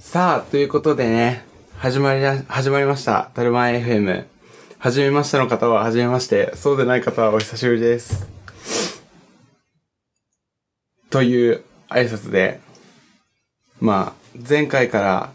[0.00, 1.44] さあ、ということでね、
[1.76, 3.32] 始まりな、始まりました。
[3.34, 4.26] タルマン FM。
[4.78, 8.28] はじめましての方ははじめまして、そうでない方はお久しぶりです。
[11.10, 12.60] という挨拶で、
[13.80, 15.32] まあ、前回から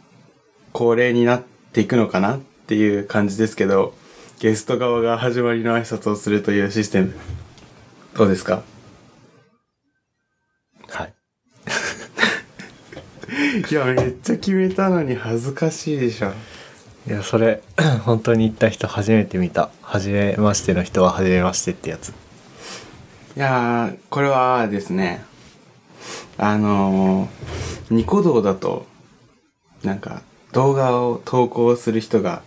[0.72, 1.44] 恒例になっ
[1.74, 2.38] ていくのかな？
[2.38, 3.94] っていう感じですけど、
[4.40, 7.14] ゲスト側が始まりの挨拶をするというシステム。
[8.16, 8.64] どうですか
[10.88, 11.14] はい。
[13.70, 16.32] いや、めっちゃ決めたのに恥ずかしいでしょ。
[17.08, 17.62] いや、それ、
[18.04, 19.70] 本当に言った人初めて見た。
[19.82, 22.10] 初めましての人は初めましてってやつ。
[22.10, 22.14] い
[23.36, 25.24] やー、これはですね、
[26.38, 28.88] あのー、ニコ動だと、
[29.84, 32.42] なんか、動画を投稿する人が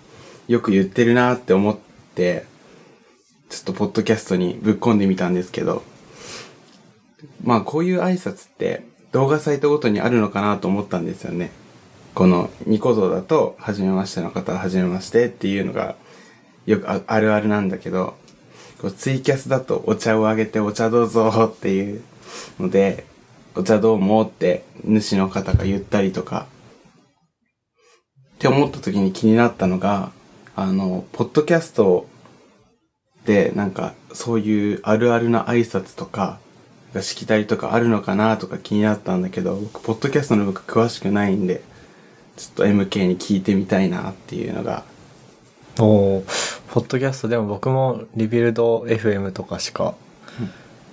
[0.48, 1.78] よく言ってるなって思っ
[2.16, 2.47] て、
[3.48, 5.84] ちょっとポッドキャストにぶっ込んでみたんですけど、
[7.45, 11.51] まあこういう挨拶って動画サイトごとにあるのかなと思ったんですよね。
[12.14, 15.97] このニコ動だと、はじめましての方ははじめましてっていうのが
[16.64, 18.14] よくああるあるなんだけど、
[18.81, 22.03] こうツイキャスだとお茶をあげてお茶どうぞっていう
[22.58, 23.06] ので、
[23.55, 26.47] お茶どうもって主の方が言ったりとか、
[28.34, 30.11] って思った時に気になったのが、
[30.55, 32.06] あの、ポッドキャスト
[33.25, 36.38] でなんかそういうあるあるな挨拶とか、
[36.95, 41.62] がしきたりとかあるのかなとか気になったんだけど、僕、ポッドキャストの僕詳しくないんで、
[42.37, 44.84] ちょっと MK に聞いてみたいなっていうのが、
[45.78, 46.23] おー
[46.73, 49.95] ポッドキャストでも僕もリビルド FM とかしか、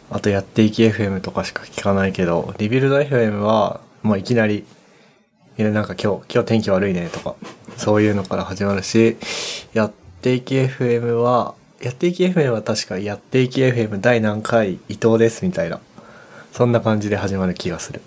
[0.09, 4.66] あとやっていき FM とかしか聞かないけど、リビルド FM はもういきなり、
[5.57, 7.35] いやなんか今日、今日天気悪いねとか、
[7.78, 9.17] そういうのから始まるし、
[9.73, 9.91] やっ
[10.22, 15.81] ていき FM は、やっていき FM は確かやっていき FM 第何回伊藤ですみたいな、
[16.53, 18.01] そんな感じで始まる気がする。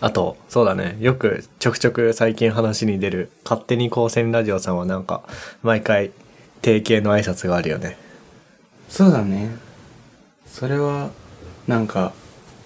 [0.00, 0.96] あと、そうだね。
[1.00, 5.24] よくちょくちょく最近話に出る勝手に高専ラジオさんはなんか
[5.62, 6.12] 毎回
[6.62, 7.96] 定型の挨拶があるよね。
[8.88, 9.56] そうだね。
[10.46, 11.10] それは、
[11.66, 12.12] なんか、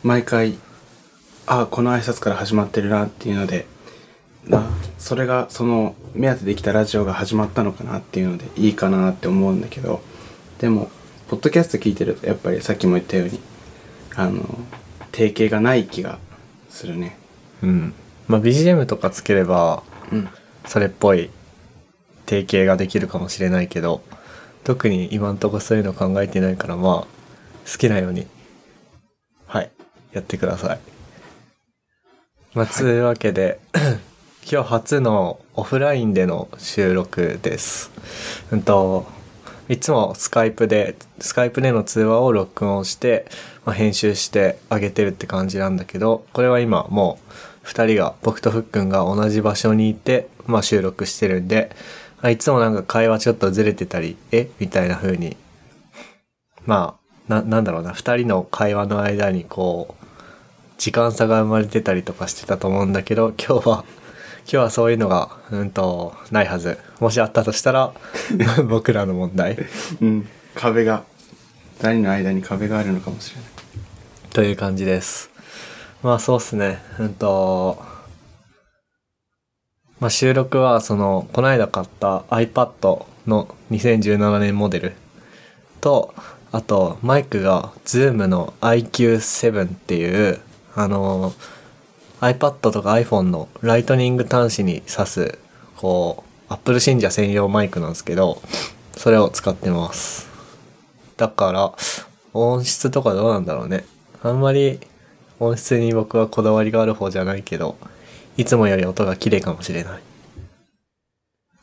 [0.03, 0.59] 毎回、
[1.47, 3.67] あこの挨拶から始まってるなっていうので、
[4.47, 4.67] な、
[4.99, 10.01] それが、その、目当てできたラジオが始まったのかなっていうので、いいかなって思うんだけど、
[10.59, 10.91] でも、
[11.29, 13.41] ポッドキャスト聞いてると、やっぱりさっきも言ったように、
[14.17, 14.43] あの、
[15.13, 16.19] 定型がない気が
[16.71, 17.19] するね。
[17.63, 17.95] うん。
[18.29, 19.83] まあ BGM とかつければ
[20.13, 20.29] うん。
[20.67, 21.31] それっぽい
[22.27, 24.03] 定型ができるかもしれないけど、
[24.65, 26.95] 特に今んとこそういうの考えてないからまあ
[27.71, 28.27] 好きなように、
[29.47, 29.71] はい、
[30.13, 30.81] やってください。
[32.55, 33.61] まあ、つうわけで、
[34.51, 37.91] 今日初のオフラインでの収録です。
[38.51, 39.07] うんと、
[39.69, 43.27] いつもスカイプで、スカイプでの通話を録音して、
[43.67, 51.71] まあ、編集してあげてるって感じなんだけど、これは今もう二人が、僕とふっくんが同じ場所にいて、まあ収録してるんで、
[52.31, 54.49] いつもなんか会話ちょっとずれてたり、え？
[54.61, 55.37] みたいな風に、
[56.65, 56.97] ま
[57.29, 60.05] あ、な、なんだろうな、二人の会話の間にこう、
[60.79, 63.85] 時間差が生まれてたりとかしてたと思うんだけど、今日は、
[64.51, 66.79] 今日はそういうのが、うんと、ないはず。
[67.01, 67.93] もしあったとしたら、
[68.67, 69.59] 僕らの問題。
[70.01, 70.27] うん。
[70.55, 71.05] 壁が、
[71.81, 73.45] 二人の間に壁があるのかもしれない。
[74.33, 75.29] という感じです。
[76.03, 76.81] まあそうっすね。
[76.99, 77.83] うんと、
[80.01, 84.93] まあ収録はその、この間買った iPad の2017年モデル
[85.83, 86.15] と、
[86.53, 90.41] あとマイクが Zoom の IQ7 っていう、
[90.75, 91.35] あの、
[92.21, 95.39] iPad とか iPhone のライトニング端子に挿す、
[95.77, 98.43] こう、Apple 信者専用マイクなんですけど、
[98.97, 100.29] それを使ってます。
[101.17, 101.73] だから、
[102.35, 103.85] 音質とかどうなんだろうね。
[104.23, 104.81] あんまり
[105.39, 107.77] 音質に僕はこだわりがある方じゃないけど、
[108.37, 110.03] いつもより音が綺麗かもしれない。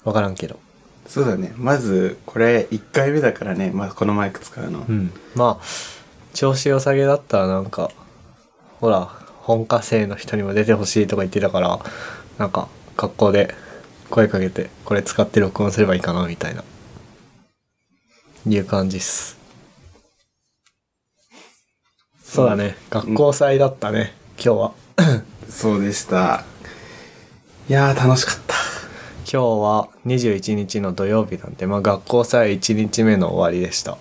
[0.05, 0.59] わからんけど。
[1.07, 1.53] そうだね。
[1.57, 4.85] まず、これ、1回目だからね、まあ、このマイク使うの。
[4.87, 5.11] うん。
[5.35, 5.66] まあ、
[6.33, 7.91] 調子良さげだったらなんか、
[8.79, 11.79] ほら、本科生の人にも出てほしいとか言ってたから、
[12.40, 12.67] なんか、
[12.97, 13.53] 学校で
[14.09, 16.64] 声かけて、これ使って録音すればいいかな、みたいな。
[18.47, 19.37] いう感じっす。
[22.23, 22.75] そうだね。
[22.90, 24.73] 学校祭だったね、今日は。
[25.47, 26.43] そうでした。
[27.70, 28.55] いやー、楽しかった。
[29.31, 33.99] 今日は21日の土曜日なんで、まあ学校祭1日目の終わりでした。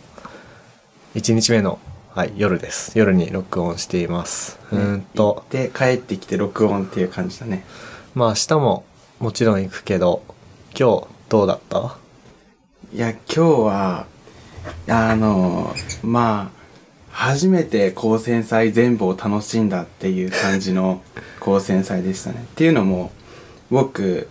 [1.15, 1.79] 1日目の、
[2.15, 2.97] はい、夜です。
[2.97, 4.57] 夜に録音しています。
[4.71, 7.65] うーんと、で、帰ってきて録音っていう感じだね。
[8.15, 8.85] まあ明日も
[9.19, 10.23] もちろん行くけど、
[10.79, 11.97] 今日どうだった？
[12.95, 14.07] いや、今日は、
[14.89, 15.75] あの、
[16.05, 16.65] まあ、
[17.11, 21.03] 初めて高専祭全部を楽しんだっていう感じの
[21.41, 22.45] 高専祭でしたね。
[22.45, 23.11] っていうのも、
[23.73, 24.29] 僕、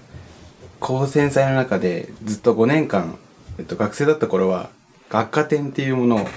[0.80, 3.18] 高専祭の中でずっと5年間、
[3.60, 4.70] えっと、学生だった頃は、
[5.10, 6.28] 学科展っていうもの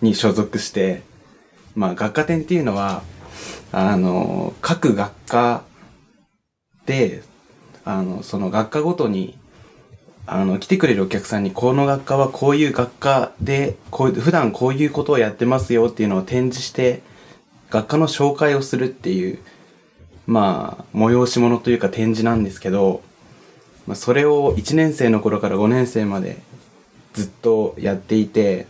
[0.00, 1.02] に所属して、
[1.74, 3.02] まあ、学科展っていうのは、
[3.72, 5.62] あの、各学科
[6.86, 7.22] で、
[7.84, 9.38] あの、その学科ごとに、
[10.26, 17.02] あの、来てくれるお客さんに、この学科はこういう学科で、こういう、普段こういうことをやってますよっていうのを展示して、
[17.70, 19.38] 学科の紹介をするっていう、
[20.26, 23.02] まあ、催し物というか展示なんですけど、
[23.86, 26.38] まあ、それを1年生の頃から5年生まで
[27.14, 28.66] ずっとやっていて、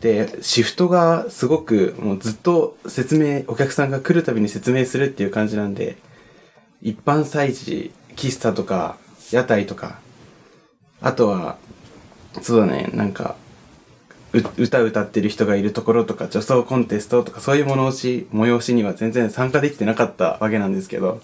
[0.00, 5.98] で、シフトがすごく、もうずっと説明、お客さんが来るたびに説明するっていう感じなんで、
[6.80, 8.96] 一般催事、喫茶とか、
[9.30, 10.00] 屋台とか、
[11.02, 11.58] あとは、
[12.40, 13.36] そうだね、なんか、
[14.32, 21.20] う歌歌ってる人がいるところとか、女装コンテストとか、そういう催し、催しには全然参加できてなかったわけなんですけど、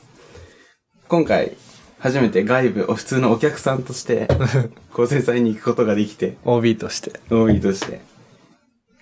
[1.08, 1.56] 今回、
[1.98, 4.28] 初めて外部、普通のお客さんとして、
[4.92, 7.20] 高専祭に行くことができて、OB として。
[7.30, 8.15] OB として。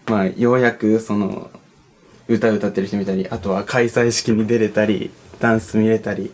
[0.06, 1.50] まあ、ようやく、その、
[2.28, 5.10] 歌歌ってる人見たり、あとは開催式に出れたり、
[5.40, 6.32] ダンス見れたり、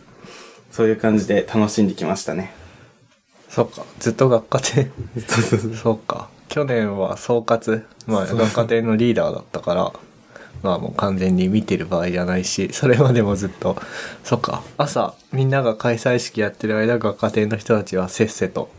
[0.71, 2.53] そういう感じで楽しんできましたね。
[3.49, 3.83] そっか。
[3.99, 4.91] ずっと学科展。
[5.75, 6.29] そうか。
[6.47, 7.83] 去年は総括。
[8.07, 9.93] まあ、学科展のリーダーだったから、
[10.63, 13.75] まあもう完全に見てる場合じゃないし、それまでもずっと、
[14.23, 14.63] そっか。
[14.77, 18.69] 朝、みんなが開催式やってる間、学科展の人たちはせっせと、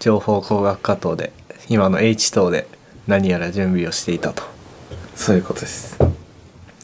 [0.00, 1.32] 情報工学科等で、
[1.68, 2.68] 今の H 等で
[3.08, 4.42] 何やら準備をしていたと。
[5.16, 5.96] そういうことです。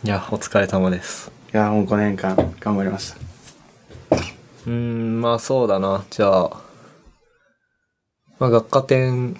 [0.04, 1.30] いや、お疲れ様です。
[1.52, 3.18] いや、もう5年間頑張りました。
[4.66, 6.02] うーん、まあそうだな。
[6.08, 6.50] じゃあ、
[8.38, 9.36] まあ学科展、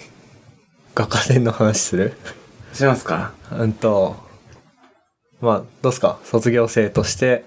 [0.94, 2.18] 学科展の話する？
[2.74, 3.32] しますか？
[3.50, 4.16] うんと、
[5.40, 6.18] まあ、どうすか？
[6.24, 7.46] 卒業生として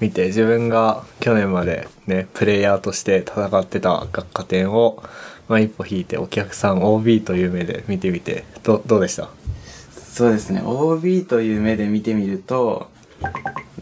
[0.00, 5.02] 見て、自分が去年までね、プレイヤーとして戦ってた学科展を、
[5.48, 9.28] まあ一歩引いてお客さん OB という目で見てみて、ど、どうでした？
[9.92, 10.62] そうですね。
[10.64, 12.88] OB という目で見てみると、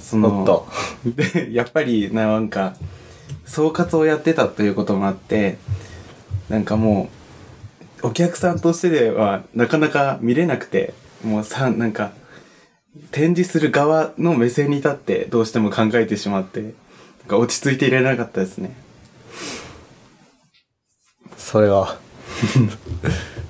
[0.01, 0.67] その、と。
[1.05, 2.75] で、やっぱりなんか、
[3.45, 5.59] 総括をやってたということもあって、
[6.49, 7.11] なんかも
[8.03, 12.13] う、お客さんとしてではなかなか見れなくて、もうさ、なんか、
[13.11, 16.73] 展示する側の目線に立ってどうしても考えてしまって、なん
[17.29, 18.75] か落ち着いていられなかったですね。
[21.43, 21.99] それは、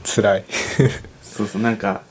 [0.05, 0.45] 辛い。
[1.23, 2.03] そうそう、なんか、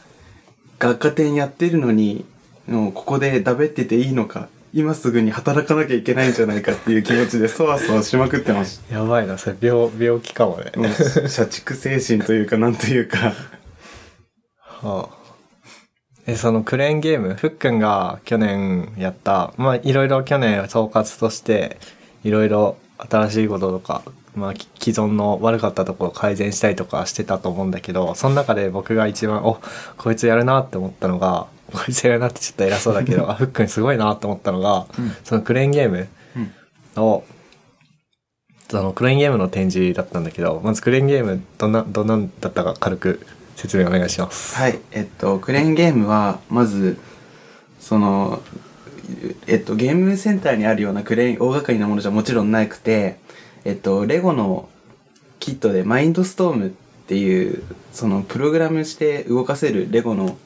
[0.80, 2.24] 学科展やってるのに、
[2.68, 10.80] もうここでだべってていいのか、今すぐに働かなきゃいけないんじゃないかっていう気持ちでそわそわしまくってましやばいな、それ病、病気かもねた。。
[10.80, 13.34] もう社畜精神というか、なんというか。
[14.60, 15.18] はあ、
[16.28, 21.78] え、そのクレーンゲーム、ふっくんが去年やった、まあいろいろ去年総括として、
[22.24, 22.78] いろいろ
[23.10, 24.04] 新しいこととか、
[24.36, 29.60] まあき既存の悪かったところを改善したりとかしてたと思うんだけど、その中で僕が一番、お、
[29.98, 34.88] こいつやるなって思ったのが、 こいつやるなってちょっと偉そうだけど、あ、ふっくんすごいなって思ったのが、
[35.24, 36.10] そのクレーンゲーム
[36.98, 37.24] を、
[38.70, 43.26] そのクレーンゲームの展示だったんだけど、まずクレーンゲームどんな、どんなんだったか軽く
[43.56, 44.56] 説明お願いします。
[44.56, 46.98] はい、えっと、クレーンゲームは、まず、
[47.80, 48.42] その、
[49.48, 53.18] えっと、ゲームセンターにあるようなクレーン、大掛かりなものじゃもちろんなくて、
[53.66, 54.70] えっと、レゴの
[55.40, 56.72] キットでマインドストームっ
[57.08, 60.38] ていう、その、プログラムして動かせるレゴの、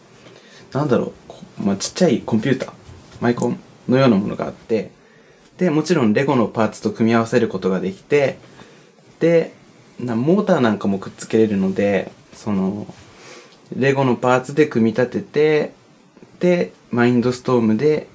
[0.74, 1.14] なんだろ
[1.60, 2.72] う、まあ、ちっちゃいコンピューター、
[3.22, 4.92] マイコンのようなものがあって、
[5.58, 8.38] で、もちろんレゴのパーツと組み合わせることができて、
[9.20, 9.54] で、
[10.00, 12.88] なモーターなんかもくっつけれるので、その、
[13.76, 15.74] レゴのパーツで組み立てて、
[16.40, 18.08] で、マインドストームで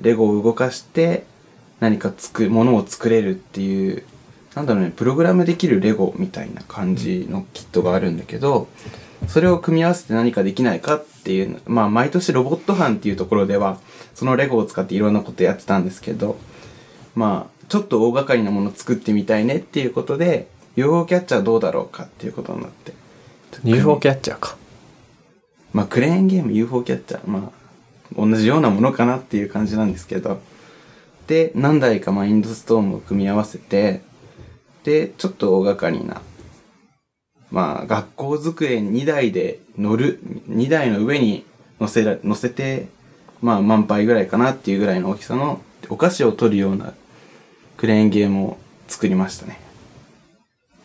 [0.00, 1.24] レゴを動かして
[1.80, 4.04] 何か作る、ものを作れるっていう、
[4.54, 8.68] なんだろうね、プログラムできるレゴみたいな感じのキットがあるんだけど、
[9.26, 13.78] それを組み合わせて何かできないかっていう、まあ毎年ロボット班っていうところでは、
[14.14, 16.36] そのレゴを使っていろんなことやってたんですけど、
[17.14, 22.92] まあ、ちょっと大掛かりなものを作ってみたいねっていうことで、UFO キャッチャーどうだろうかっていうことになって。
[23.64, 24.56] UFO キャッチャーか。
[25.72, 27.57] まあ、クレーンゲーム UFO キャッチャー、まあ、
[28.16, 30.40] 同じようなものかなっていう感じなんですけど、
[31.26, 34.00] で、何台かマインドストームを組み合わせて、
[34.84, 36.22] で、ちょっと大掛かりな、
[37.50, 41.44] まあ、学校机2台で乗る、2台の上に
[41.80, 42.88] 乗せら、乗せて、
[43.42, 45.60] まあ、満杯ぐらいかなっていうぐらいの大きさの、
[45.90, 46.92] お菓子を取るような
[47.76, 49.60] クレーンゲームを作りましたね。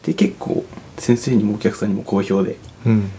[0.03, 0.65] で、結構、
[0.97, 3.09] 先生にもお客さんにも好評で、うん。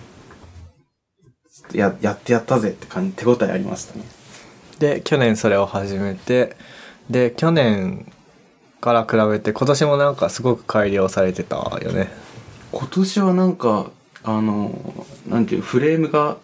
[1.79, 4.05] ややってやったぜって感じ手応えありましたね。
[4.79, 6.57] で去年それを始めて
[7.09, 8.11] で去年
[8.81, 12.11] から比べて今年もなんかすごく改良されてたよね。
[12.73, 13.91] 今年はなんか
[14.25, 16.39] あのなんていうフレームが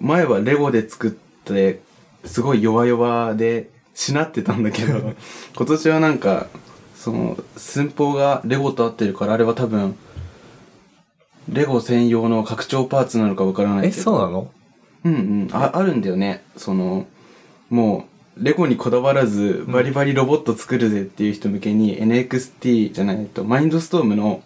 [0.00, 1.80] 前はレゴで作って
[2.24, 5.14] すごい弱々でしなってたんだけど
[5.56, 6.46] 今年はなんか
[6.96, 9.96] その寸法がレゴと合ってるからあれは多分
[11.48, 14.02] レゴ専用の拡張パーツなのかわからないえけど。
[14.02, 14.50] そうなの？
[15.04, 15.48] うんうん。
[15.52, 16.44] ああるんだよね。
[16.56, 17.06] その
[17.70, 24.42] もうレゴにこだわらずバリバリロボット作るぜっていう人向けに NXT じゃないえっとマインドストームの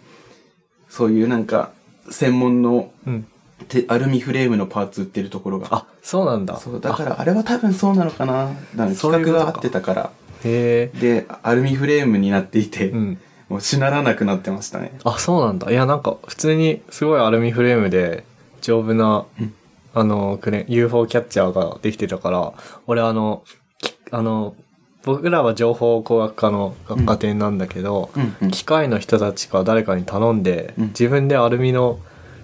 [0.89, 1.71] そういうなんか
[2.09, 3.27] 専門のうん。
[3.67, 5.67] てアルミフレームのパーツ売ってるところが。
[5.71, 6.57] あそうなんだ。
[6.57, 8.49] そうだからあれは多分そうなのかな。
[8.75, 9.45] だからそういうことか。
[9.45, 10.09] 企画が合ってたから。
[10.43, 13.17] へえでアルミフレームになっていて、うん
[13.53, 14.97] もうしならなくなってましたね。
[15.03, 15.69] あそうなんだ。
[15.69, 18.23] いやなんか普通にすごいアルミフレームで
[18.61, 19.53] 丈夫な、うん。
[19.93, 22.53] あのクレ UFO キャッチャーができてたから
[22.87, 23.43] 俺あの
[23.79, 24.55] きあの
[25.03, 28.49] 僕らは情報工学科の学科展なんだけど、うんうん。
[28.49, 30.87] 機械の人たちが誰かに頼んで、うん。
[30.87, 31.99] 自分でアルミの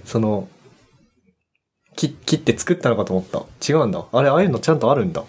[0.06, 0.48] その
[1.96, 3.68] 切切って作ったのかと思った。
[3.68, 4.06] 違うんだ。
[4.12, 5.24] あれああいうのちゃんとあるんだ。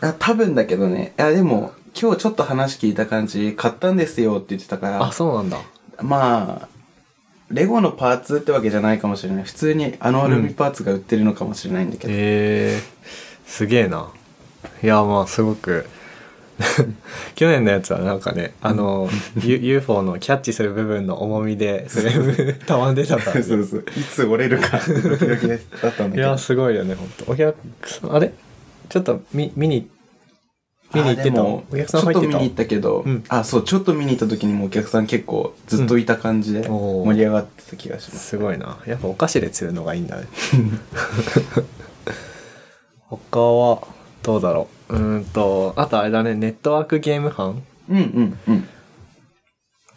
[0.00, 1.14] あ多分だけどね。
[1.16, 5.58] いやでも今日ちょっと話聞いた感じ買ったんですよって言ってたからあそうなんだ
[6.00, 6.68] まあ、
[7.50, 9.44] レゴのパーツってわけじゃないかもしれない。
[9.44, 12.12] 普通にあのアルミパーツが売ってるのかもしれないんだけど。
[12.12, 12.80] へえ
[13.46, 14.10] すげえな
[14.82, 15.86] いやまあすごく
[17.34, 23.84] 去年のやつはなんかねあの、UFO のキャッチする部分の重みでフレームたまんでたから、 ね、そうそう。
[23.96, 26.14] いつ折れるか、ドキドキだったんだけど。
[26.16, 28.32] いやすごいよね本当お客さんあれ？
[28.88, 29.88] ちょっと見見に
[30.94, 31.42] 見に行ってた。
[31.42, 32.12] お客さん入ってた。
[32.12, 33.24] ちょっと見に行ったけど、うん。
[33.28, 38.28] あ、そう、ちょっと見に行った時にもお客さん結構ずっといた感じで盛り上がってた気がします。
[38.28, 38.78] すごいな。
[38.86, 40.26] やっぱお菓子で釣るのがいいんだね。
[43.08, 43.86] 他は
[44.22, 44.94] どうだろう？
[44.94, 46.34] うーんとあとあれだね。
[46.34, 47.62] ネットワークゲーム班？
[47.90, 48.68] うんうんうん。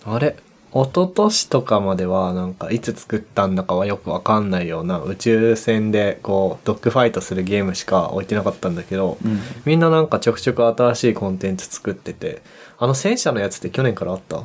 [0.03, 0.35] あれ？
[0.77, 12.41] 一昨年とかまではなんかいつ作ったんだかはよくわかんないような宇宙船でこうドッグファイトするゲームしか置いてなかったんだけど、うん、みんななんかちょくちょく新しいコンテンツ作ってて
[12.77, 14.43] あの戦車のやつって去年からあった？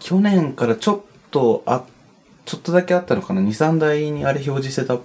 [0.00, 1.84] 去年からちょっと、あ、
[2.46, 4.98] ちょっとだけあったのかな ?2、3台にあれ表示してた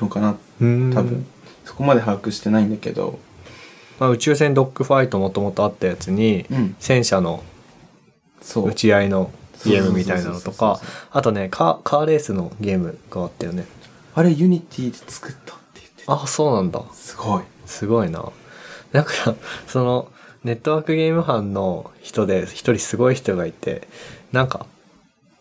[0.00, 0.38] のかな？
[0.60, 1.26] うん多分。
[1.66, 3.18] そこまで把握してないんだけど。
[3.98, 6.76] まあ、宇宙船ドッグファイトもともとあったやつに、うん。
[6.78, 7.42] 戦車の。
[8.54, 9.30] 打ち合いの
[9.64, 13.66] ゲームみたいなのとかあとねカーカーレースのゲームがあったよね
[14.14, 16.12] あれ Unity で作ったって言ってた。
[16.12, 17.42] あそうなんだすごい。
[17.66, 18.24] すごいな。
[18.90, 19.34] だから、
[19.68, 20.10] その、
[20.42, 23.86] ネットワークゲーム班の人で一人すごい人がいて、
[24.32, 24.66] なんか、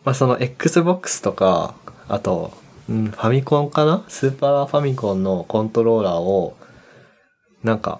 [0.04, 1.74] まあその Xbox とか、
[2.08, 2.52] あと、
[2.88, 4.04] うん、ファミコンかな？
[4.10, 6.56] スーパーファミコンのコントローラーを、
[7.64, 8.00] なんか、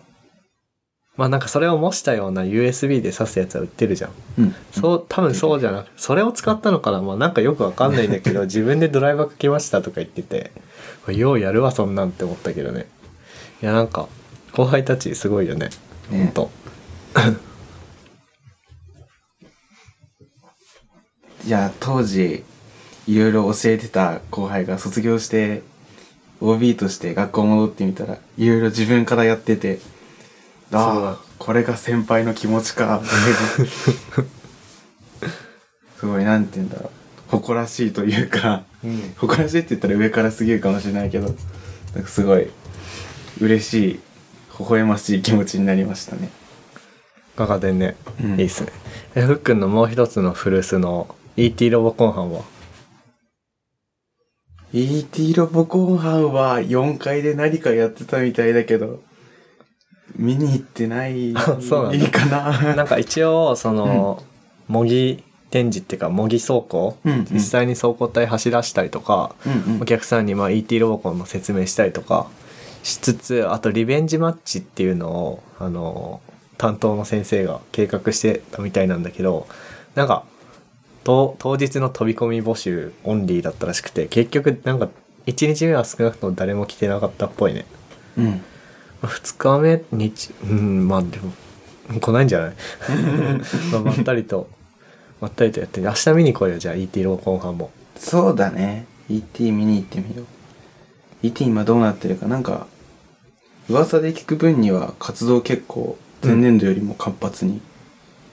[1.18, 4.12] まあなんかそれを模したような USB で挿すやつは売ってるじゃん。
[4.38, 4.56] うん。
[4.72, 7.02] そう、多分そうじゃなくそれを使ったのかな？
[7.02, 10.52] まあなんかよくわかんないんだけど、 自分でドライバーかけましたとか言ってて、
[11.12, 12.88] ようやるわそんなんって思ったけどね。
[13.62, 14.08] いやなんか、
[14.54, 15.70] 後輩たちすごいよね。
[16.12, 16.52] ねほんと。
[21.46, 22.44] いや、当時、
[23.08, 25.64] いろいろ教えてた後輩が卒業して、
[26.42, 29.80] OB として学校戻ってみたら、いろいろ自分からやってて、
[30.72, 33.02] ああ、これが先輩の気持ちか。
[36.00, 36.90] すごい、なんて言うんだろう。
[37.30, 39.14] 誇らしいというか、うん。
[39.18, 41.34] 誇らしいって言ったら上からすぎるかもしれないけど、
[41.96, 42.48] なんかすごい、
[43.40, 44.00] 嬉しい、
[44.60, 46.30] 微笑ましい気持ちになりましたね。
[47.36, 48.72] 画家でね、うんいいっすね。
[49.16, 52.42] え、ふっくんのもう一つの古巣の ET ロボコン班は
[54.74, 59.02] ？ET ロボコン班は4階で何かやってたみたいだけど、
[60.18, 61.36] 見に行ってない。
[61.36, 62.76] あそうなんだいいかな。
[62.76, 64.24] なんか一応、その、
[64.68, 72.28] 模擬展示っていうか、模擬走行、うんうん実際に走行体走らしたりとか、うんうんお客さんにまあ ET ロボコンの説明したりとか
[72.84, 76.22] しつつ、あとリベンジマッチっていうのを、あの、
[76.58, 79.48] 担当の先生が計画してたみたいなんだけど、
[79.96, 80.24] なんか、
[81.04, 84.90] 当当日の飛び込み募集オンリーだったらしくて、結局なんか
[85.26, 87.66] 1日目は少なくとも誰も来てなかったっぽいね。
[88.18, 88.42] うん。
[89.04, 91.32] 2日目、日、うん、まあでも、
[92.00, 92.54] 来ないんじゃない？
[93.72, 94.50] まあまったりと、
[95.22, 97.72] まったりとやって、明日見に来いよ、じゃあ ET ロボコン班も。
[97.98, 98.86] そうだね。
[99.10, 100.26] ET 見に行ってみよう。
[101.24, 102.68] ET 今どうなってるか、なんか、
[103.70, 107.62] 噂で聞く分には活動結構前年度よりも活発に。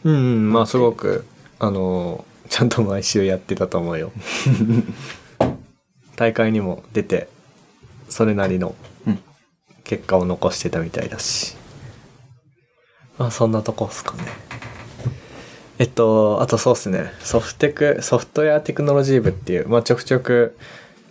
[0.04, 1.25] うん、うん、まあすごく、
[1.59, 4.12] あのーちゃんと毎週やってたと思うよ。
[6.14, 7.28] 大会にも出て、
[8.11, 8.94] それなりのうん
[9.85, 11.57] 結果を残してたみたいだし。
[13.19, 14.25] まあそんなとこっすかね。
[15.79, 17.12] えっと、あとそうっすね。
[17.21, 20.57] ソフテク、ソフトウェアテクノロジー部っていう、まあちょくちょく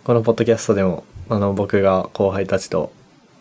[0.04, 2.92] このポッドキャストでも、あの僕が後輩たちと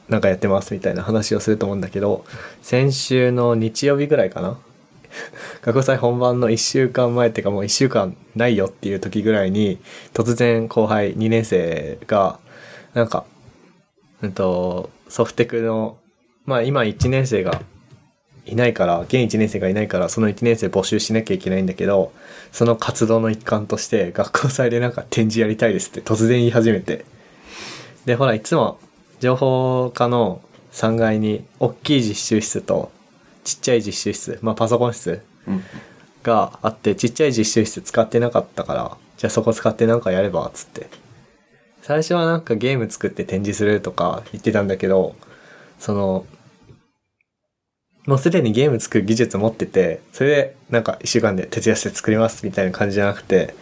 [0.07, 2.25] なんかやってますみたいな話をすると思うんだけど、
[2.61, 4.57] 先週の日曜日ぐらいかな？
[5.61, 9.79] 学校祭本番の1週間前っていうかもう1週間ないよっていう時ぐらいに
[10.13, 12.39] 突然後輩2年生が
[12.93, 13.25] なんか、
[14.21, 15.99] うんと、ソフテクの、
[16.47, 17.61] まあ今1年生が
[18.47, 22.11] いないから、現1年生がいないからその1年生募集しなきゃいけないんだけど、
[22.51, 27.05] その活動の一環として学校祭でなんか展示やりたいですって突然言い始めて。
[28.05, 28.79] で、ほらいつも
[29.19, 30.41] 情報科の
[30.71, 32.91] 3階に大きい実習室と
[33.43, 35.63] ちっちゃい実習室、まあパソコン室うん
[36.23, 40.87] があって、ちっちゃい実習室使ってなかったから、じゃあそこ使ってなんかやれば、つって。
[41.83, 45.15] 最初はなんかゲーム作って展示するとか言ってたんだけど、
[45.79, 46.25] その、
[48.07, 53.53] もうすでにゲーム作る技術持ってて、それでなんか一週間で徹夜して作りますみたいな感じじゃなくて、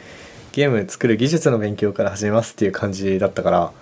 [0.52, 3.74] ゲーム作る技術の勉強から始めますっていう感じだったから、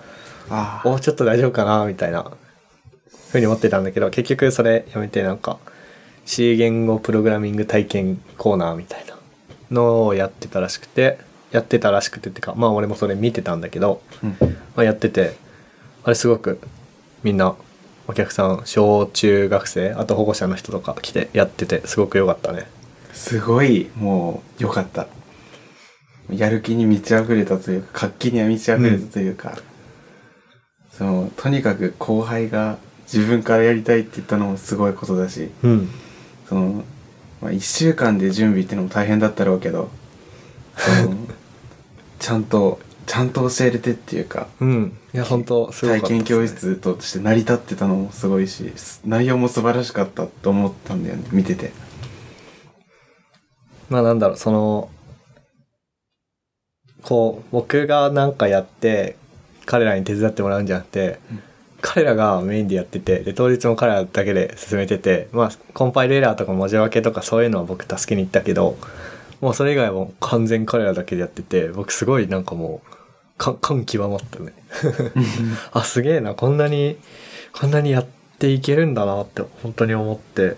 [0.49, 2.31] ああおちょっと大丈夫かなみたいな
[3.31, 5.59] ふうに思ってたんだけど結局それやめてなんか
[6.25, 9.15] C 言語プログラミング体験コーナーみたいな
[9.71, 11.19] のをやってたらしくて
[11.51, 14.29] やってたらしくてってかまあ俺もそれ見てたんだけど、うん。
[14.75, 15.35] まあ、やってて
[16.03, 16.59] あれすごく
[17.23, 17.55] みんな
[18.07, 22.67] お客さん小中学生あと保護者の人とか来てやっててすごく良かったね。
[23.13, 25.07] すごいもう良かった。
[26.31, 29.57] やる気に満ち溢れたというか活気には満ち溢れたというか、
[30.91, 32.77] そのとにかく後輩が
[33.11, 35.49] 自分からやりたいって言ったのもすごいことだし。
[35.63, 35.89] うん。
[36.49, 36.83] その、
[37.41, 39.91] まあ、1週間で準備ってのも大変だったろうけど
[40.75, 41.15] その
[42.19, 44.97] ちゃんとちゃんと教えれてっていうかうん。
[45.13, 48.71] いや本当すごかった体験教室として成り立ってたのもすごいし
[49.05, 51.71] 内容も素晴らしかったと思ったんだよね見てて。
[53.89, 54.89] まあなんだろう、その、
[57.01, 59.15] こう、僕がなんかやって、
[59.65, 61.43] 彼らに手伝ってもらうんじゃなくて、うん。
[61.81, 68.77] 彼らがメインでやってて、で、当日も彼らだけで進めてて、まあ、コンパイルエラーとか文字分けとかそういうのは僕助けに行ったけど、
[69.41, 72.95] もうそれ以外はもう完全彼らだけでやってて、僕すごいなんかもう、
[73.37, 74.53] か感極まったね。
[75.71, 76.97] あ、すげえな、こんなに、
[77.53, 78.05] こんなにやっ
[78.37, 80.57] ていけるんだなって本当に思って、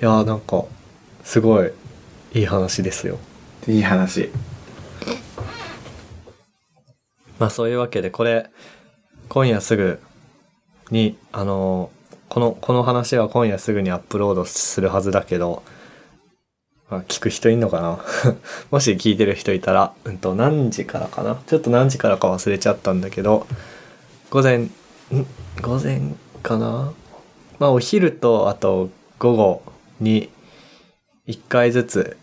[0.00, 0.64] いやーなんか、
[1.24, 1.70] すごい、
[2.34, 3.18] いい話ですよ。
[3.68, 4.30] いい話
[7.38, 8.50] まあそういうわけで、これ、
[9.28, 10.00] 今夜すぐ
[10.90, 12.02] に、あのー
[12.32, 15.62] この、この話は今夜すぐにアップロードするはずだけど、
[16.92, 17.98] まあ聞く人いんのかな？
[18.70, 21.40] もし聞いてる人いたら、うんと、何時からかな？
[21.46, 23.46] ちょっと何時からか忘れちゃったんだけど、
[24.28, 24.70] 午前、ん？
[25.62, 26.02] 午前
[26.42, 26.92] かな？
[27.58, 29.62] まあお昼と、あと午後
[30.00, 30.28] に
[31.26, 32.18] 1回ずつ、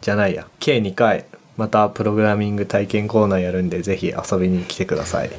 [0.00, 1.26] じゃないや、計2回、
[1.58, 5.30] またプログラミング体験コーナーやるんで、ぜひ遊びに来てください。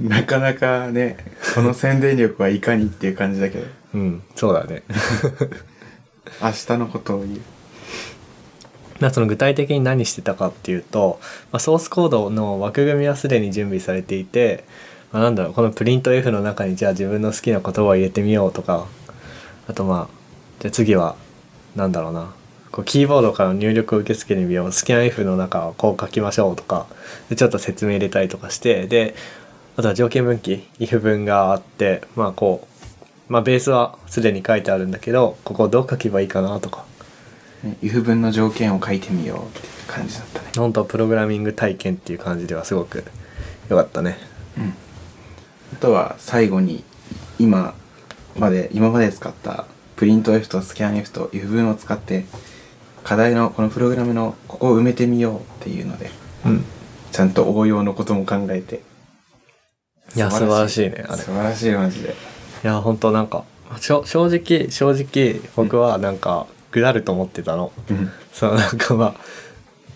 [0.00, 1.18] なかなかね
[1.54, 3.66] この宣伝力はいかにっていう感じだけど。
[3.94, 4.82] うん、そうだね。
[6.40, 7.40] 明日のことを言う。
[9.00, 11.18] まあその具体的に何してたかっていうと、
[11.50, 14.64] まあ、ソースコードの枠組みはすでに準備されていて、
[15.10, 18.86] まあ、なんだろうこのプリント F の中にじゃあ自分の好きな言葉を入れてみようとか
[19.66, 20.14] あとまあ
[20.60, 21.16] じゃあ次は
[21.74, 22.32] なんだろうな
[22.70, 26.86] こうキーボードからの入力を受け付けてみよう好きな F の中はこう書きましょうとか
[27.28, 29.14] でちょっと説明入れたりとかしてで
[29.76, 32.71] あとは条件分岐 if 文があってまあこう
[33.32, 36.84] まあベースはすでに書いてあるんだけどここどう書けばいいかなとか。
[37.64, 40.50] ね if 分の条件を書いてみようっていう感じだったね。
[40.54, 43.04] 本当プログラミング体験っていう感じではすごく
[43.70, 44.18] 良かったね。
[44.58, 44.74] うん。
[45.72, 46.84] あとは最後に
[47.38, 47.72] 今
[48.36, 49.64] まで今まで使った
[49.96, 52.26] プリント F とスキャン F と if 文を使って
[53.02, 56.10] 課題のこのプログラムのここを埋めてみようっていうので
[56.44, 56.64] うん。
[57.10, 58.82] ちゃんと応用のことも考えて。
[60.14, 61.22] いや素晴らしいねあれ。
[61.22, 62.14] 素晴らしいマジで
[62.64, 63.44] いや本当なんか
[63.80, 68.10] 正直正直僕はなんか下ると思ってたの、うん。
[68.32, 69.14] そのなんかまあ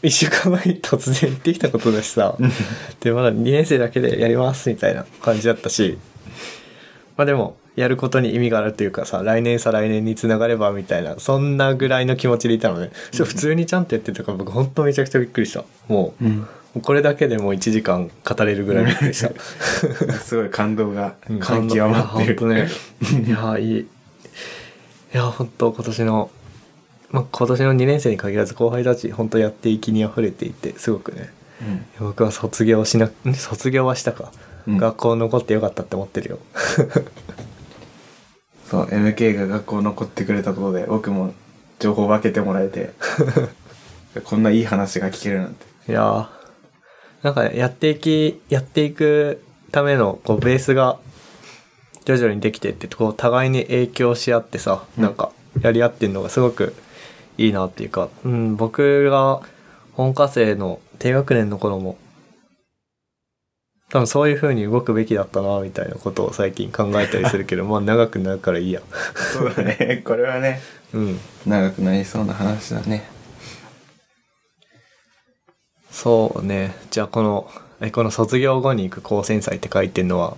[0.03, 2.37] 一週間前に突然言ってきたことだしさ。
[3.01, 5.99] でまだ2年生だけでやりますみたいな感じだったし。
[7.17, 15.65] まあでもやることに意味があるというかさ来年再来年につながればみたいなそんなぐらいの気持ちでいたのね、そしたら普通にちゃんとやってたから僕本当めちゃくちゃびっくりした。
[15.89, 16.37] もう,、うん。
[16.39, 16.49] もう
[16.83, 19.31] これだけでもう1時間語れるぐらいびっくりした
[20.15, 21.39] すごい感動がうん。
[21.39, 22.47] 感極まってる。
[22.47, 22.69] ね
[23.27, 23.81] いやいい。
[23.81, 23.87] い
[25.13, 26.31] や本当今年の
[27.11, 31.31] まあ今年の2年生に限らず後輩たち本当やっていきにあふれていてすごくね。
[31.63, 31.65] う
[32.03, 32.07] ん。
[32.09, 34.33] 僕は卒業しな、ん卒業はしたか。
[34.67, 34.77] うん。
[34.79, 36.39] 学校残ってよかったって思ってるよ。
[38.69, 41.33] そう MK が学校残ってくれたことで僕も
[41.79, 42.91] 情報分けてもらえて
[44.25, 45.65] こんないい話が聞けるなんて。
[45.89, 46.36] いやー
[47.23, 50.99] なんかやっていき、やっていくためのこうベースが
[52.05, 56.75] 徐々にできてって、こう互いに影響し合ってさ、うんなんかやり合ってんのがすごく
[57.39, 59.41] いいなっていうか、うん、僕が
[59.93, 61.97] 本科生の低学年の頃も、
[63.89, 68.83] 多分そういう風に動くべきだったな、みたいなことを最近考えたりするけど、 まあ長くなるからいいや。
[69.15, 70.61] そうだねこれはね
[70.93, 71.21] うん。
[71.47, 73.16] 長くなりそうな話だね
[75.97, 76.77] そうね。
[76.91, 80.37] じゃあこの、え、この卒業後に行く高専祭って書いてんのは、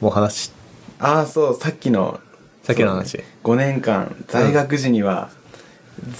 [0.00, 0.52] もう話し、
[0.98, 2.18] ああそうさっきの
[2.64, 3.12] さっきの話。
[3.12, 5.30] そうね5年間在学時には、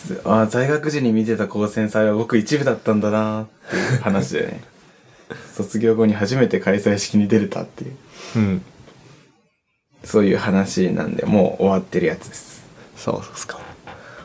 [0.07, 4.61] ずあー在学時に見てた高専祭は僕一部だったんだなっていう話でね
[5.53, 7.97] 卒業後に初めて開催式に出れたっていう
[8.37, 8.63] うん。
[10.05, 12.63] そういう話なんでもう終わってるやつです
[12.97, 13.59] そうですか。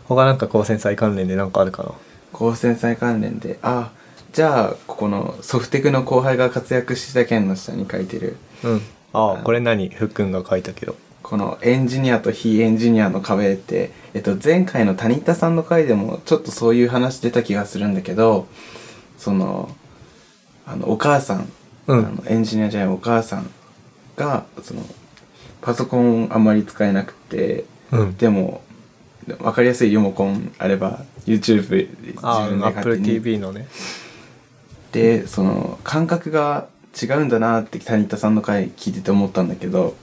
[0.08, 1.92] 他なんか高専祭関連でなんかあるかな？
[2.32, 3.90] 高専祭関連であ
[4.36, 8.82] じゃあここのソフテクの後輩が活躍した件の下に書いてるうん。
[9.14, 9.88] ああ、これ何？
[9.88, 10.98] ふっくんが書いたけど。
[11.24, 18.46] このエンジニアと非エンジニアの壁って、えっと、前回の谷田さんの回でもちょっとそういう話出た気がするんだけど
[19.18, 19.74] その
[20.66, 21.50] あのお母さん、
[21.88, 23.50] うんあのエンジニアじゃないお母さん
[24.18, 24.82] がその
[25.62, 28.18] パソコンあんまり使えなくてうん。
[28.18, 28.62] でも
[29.26, 33.68] 分かりやすいリモコンあれば YouTube で自ああ、分で勝 Apple 手に TV のね。
[34.96, 36.68] でその感覚が
[37.02, 39.94] 違うんだなって谷田さんの回聞いてて思ったんだけど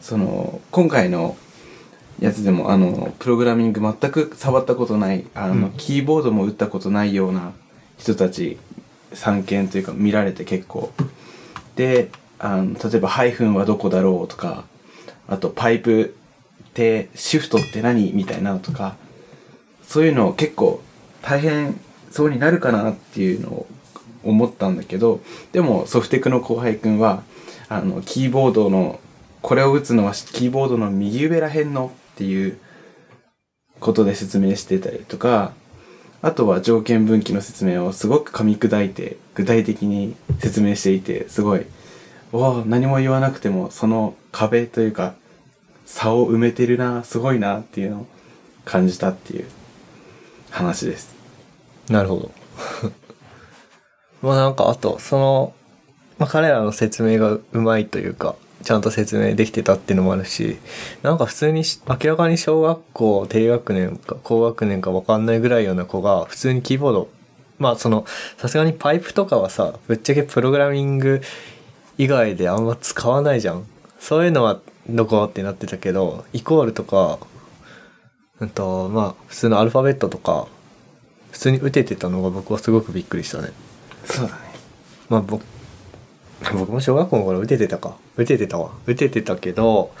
[0.00, 1.36] その今回の
[2.20, 7.52] やつでもあのプログラミング全く触ったことないあの、うんキーボードも打ったことないような
[7.98, 8.58] 人たち
[9.12, 10.90] 参見というか見られて結構
[11.76, 14.64] であの例えば「ハイフンはどこだろう?」とか
[15.28, 16.14] あと「パイプ
[16.64, 18.96] ってシフトって何?」みたいなのとか
[19.86, 20.80] そういうのを結構
[21.20, 21.78] 大変
[22.10, 23.66] そうになるかなっていうのを
[24.24, 25.20] 思ったんだけど
[25.52, 27.22] でもソフテクの後輩くんは
[27.68, 29.00] あのキーボードの
[29.42, 32.58] これを打つのはキーボードの右上らへんのっていう
[33.78, 35.52] ことで説明してたりとか
[36.22, 41.64] あとは条件分岐の説明をすごく噛み砕いて具体的に説明していてすごい
[42.32, 45.14] おお何も言わなくてもその壁というか
[45.86, 48.06] 差を埋めてるなすごいなっていうのを
[48.64, 49.46] 感じたっていう
[50.50, 51.14] 話です。
[51.88, 52.30] なるほど。
[54.22, 55.52] まあなんかあと、その、
[56.18, 60.58] まあ彼らの説明がうまいというか、ちゃんと説明できてたっていうのもあるし、
[61.02, 67.08] なんか普通に明らかに小学校低学年か高学年かわかんないぐらいような子が普通にキーボード、
[67.58, 68.04] まあその、
[68.36, 71.22] さすがにパイプとかはさ、ぶっちゃけプログラミング
[71.96, 73.64] 以外であんま使わないじゃん。
[73.98, 77.18] そういうのはどこってなってたけど、イコールとか、
[78.40, 80.46] うんと、まあ普通のアルファベットとか、
[81.30, 83.52] 普通に打ててたのが僕はすごくびっくりしたね。
[84.10, 84.40] そうだね。
[85.08, 85.44] まあ僕、
[86.54, 87.96] 僕も小学校の頃打ててたか。
[88.16, 88.70] 打ててたわ。
[88.86, 89.92] 打ててたけど、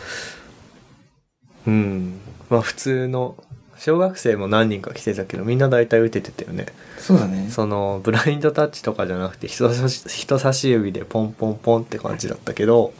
[1.66, 2.20] うん。
[2.48, 3.36] まあ普通の、
[3.78, 6.66] 小学生も何人か来てたけど、みんな大体打ててたよね。
[6.98, 7.48] そうだね。
[7.50, 12.92] その、ブラインドタッチとかじゃなくて人差し、人差し指でポンポンポンって感じだったけど、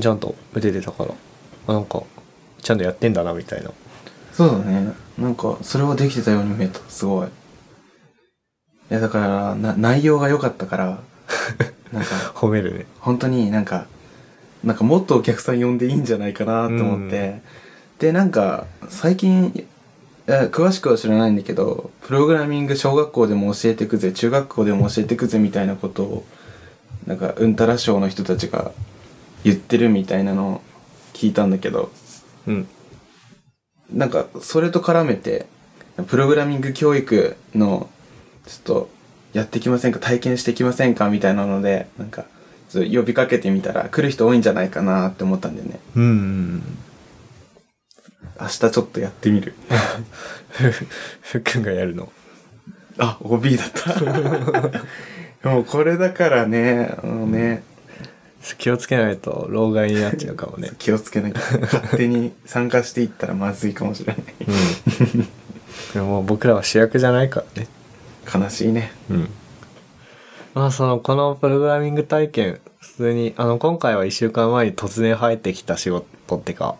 [0.00, 1.14] ちゃんと打ててたから、
[1.66, 2.02] あなんか、
[2.62, 3.70] ちゃんとやってんだな、みたいな。
[4.32, 4.92] そうだね。
[5.18, 6.80] なんか、それはできてたように見えた。
[6.88, 7.28] すごい。
[8.90, 10.98] いや、だから、な、内容が良かったから、
[11.92, 12.86] なんか、褒めるね。
[12.98, 13.86] 本当になんか、
[14.64, 17.40] なんかもっとお客さん呼んでいいんじゃないかなと思って、
[17.98, 19.66] で、なんか、最近、
[20.26, 26.24] え詳しくは知らないんだけど、プログラミング小学校でも教えてくぜ、中学校でも教えてくぜみたいなことを、
[27.06, 28.72] なんか、うんたら賞の人たちが
[29.44, 30.60] 言ってるみたいなのを
[31.14, 31.90] 聞いたんだけど、
[32.46, 32.68] うん。
[33.92, 35.46] なんか、それと絡めて、
[36.06, 37.88] プログラミング教育の、
[38.50, 38.90] ちょっと、
[39.32, 40.00] やってきませんか？
[40.00, 41.08] 体験してきませんか？
[41.08, 42.24] みたいなので、なんか、
[42.72, 45.78] 呼びかけてみたら、来る人多いんじゃないかなって思ったんだよね。
[45.94, 46.62] うん。
[48.40, 49.54] 明日ちょっとやってみる。
[50.48, 50.70] ふ、
[51.22, 52.10] ふっくんがやるの。
[52.98, 53.94] あ、OB だった。
[55.48, 57.62] もうこれだからね、あのね、
[58.58, 60.70] 気をつけないと老害になっちゃうかもね。
[60.78, 61.40] 気をつけなきゃ。
[61.60, 64.24] 勝手に参加していったらまずいかもしれない。
[64.46, 65.28] うん。
[65.94, 67.68] でも僕らは主役じゃないからね。
[68.32, 68.92] 悲しいね。
[69.10, 69.28] うん。
[70.54, 76.76] まあその、このプログラミング体験、普通に、あの、今回は一週間前に突然入ってきた仕事ってか、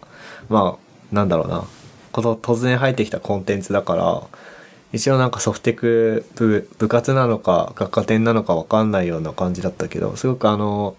[0.48, 1.64] まあ、なんだろうな。
[2.12, 4.22] この突然入ってきたコンテンツだから、
[4.92, 10.96] 一応なんかソフテク部部活なのか学科展なのかわかんないような感じだったけど、すごくあの、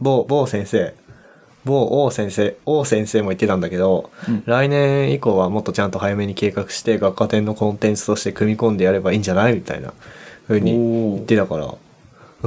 [0.00, 0.94] 某、某先生、
[1.64, 9.92] 某王先生、王先生も言ってたんだけど、うん来年以降はもっとちゃんと早めに計画して学科展のコンテンツとして組み込んでやればいいんじゃないみたいな
[10.48, 11.74] 風に言ってたから、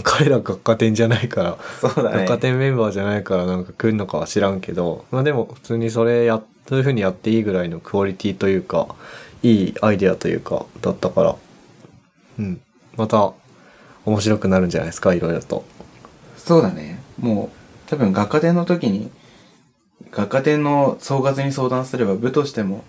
[0.03, 8.95] 彼ら学科展じゃないから、そうだね学科展メンバーじゃないからなんか来るのかは知らんけど、まあでも普通にそれや、そういう風にやっていいぐらいのクオリティというか、
[9.43, 11.35] いいアイデアというか、だったから、
[12.39, 12.59] うん。
[12.97, 13.33] また、
[14.05, 15.63] 面白くなるんじゃないですか、いろいろと。
[16.37, 16.99] そうだね。
[17.19, 19.09] もう、多分学科展の時に、
[20.11, 22.83] 学科展の総括に相談すれば部としても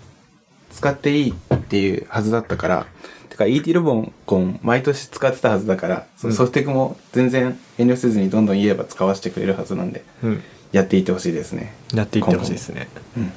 [0.71, 2.87] 使っていいっていうはずだったから、
[3.29, 10.43] てか ET ロボンコン毎年使ってたはずだから、ソフテクも全然遠慮せずにどんどん言えば使わせてくれるはずなんで、うん。
[10.73, 11.75] やっていってほしいですね。
[11.95, 12.89] やっていってほしいですね。
[13.17, 13.33] うん。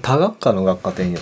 [0.00, 1.20] 多学科の学科展よ。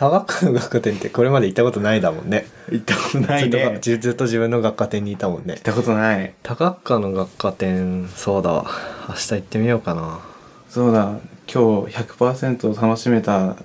[0.00, 2.46] 多学科の学科展ってこれまで行ったことないだもんね。
[2.70, 3.78] 行ったことないずっね。
[3.78, 5.62] とずっと自分の学科展にいたもんね行っ。
[5.62, 6.32] たことない。
[6.42, 8.64] 多学科の学科展、そうだわ。
[9.10, 10.20] 明日行ってみようかな。
[10.70, 11.18] そうだ、
[11.52, 13.56] 今日100%楽しめた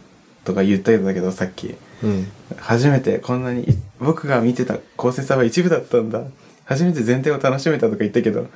[0.44, 1.74] とか言ったけど、さっき。
[2.04, 2.30] うん。
[2.58, 6.22] 初めてこんなに、い僕が見てた高専さんは一部だったんだ。
[6.66, 8.48] 初めて全体を楽しめたとか言ったけど、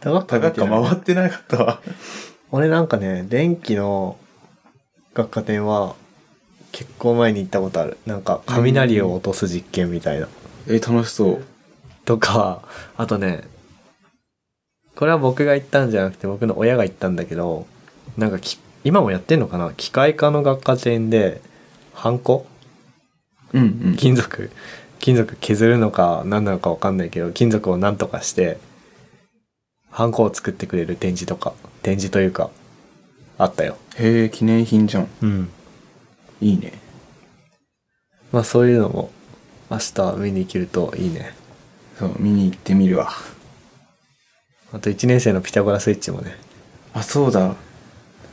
[0.00, 1.80] 多学科多学科回ってなかったわ。
[2.50, 4.18] 俺なんかね、電気の
[5.14, 5.94] 学科展は
[6.72, 7.98] 結構前に行ったことある。
[8.06, 10.28] なんか雷を落とす実験みたいな。
[10.68, 11.44] え、楽しそう。
[12.04, 12.62] とか、
[12.96, 13.44] あとね、
[14.94, 17.66] これは僕が行ったんじゃなくて僕の親が行ったんだけど、
[18.16, 19.72] なんかき今もやってんのかな？
[19.76, 21.40] 機械科の学科展で、
[21.92, 22.46] ハンコ？
[23.52, 23.96] うんうん。
[23.96, 24.50] 金属？
[24.98, 28.58] 金属削るのか何なのかわかんないけど、金属を何とかして、
[29.90, 32.50] ハンコを作ってくれる展示とか、展示というか、
[33.38, 33.76] あったよ。
[33.96, 35.08] へえ、記念品じゃん。
[35.22, 35.50] うん。
[36.40, 36.72] いいね。
[38.32, 39.10] まあそういうのも
[39.70, 41.34] 明日見に行けるといいね。
[41.98, 43.10] そう、見に行ってみるわ。
[44.72, 46.36] あと1年生のピタゴラスイッチもね。
[46.94, 47.54] あ、そうだ。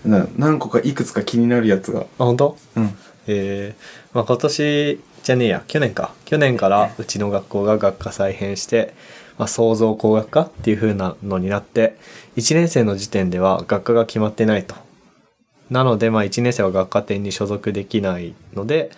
[0.06, 2.02] な何個かいくつか気になるやつが。
[2.02, 2.58] あ、本当？
[2.76, 2.98] うん。
[3.28, 6.14] えー、まあ今年じゃねえや、去年か。
[6.26, 8.94] 去年からうちの学校が学科再編して、
[9.38, 11.98] まあ創造工学科っていう風なのになって、
[12.38, 14.76] 1年生の時点では学科が決まってないと。
[15.70, 18.92] なので、まあ1年生は学科展に所属できないので、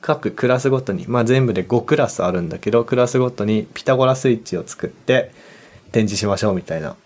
[0.00, 5.32] 各クラスごとに、まあ全部で5クラスあるんだけど、クラスごとにピタゴラスイッチを作って
[5.92, 6.96] 展示しましょうみたいな。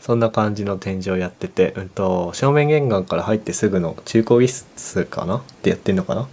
[0.00, 5.36] そんな感じの展示をやってて、うんと、正面玄関から入ってすぐの中高技室かな？
[5.36, 6.28] ってやってんのかな？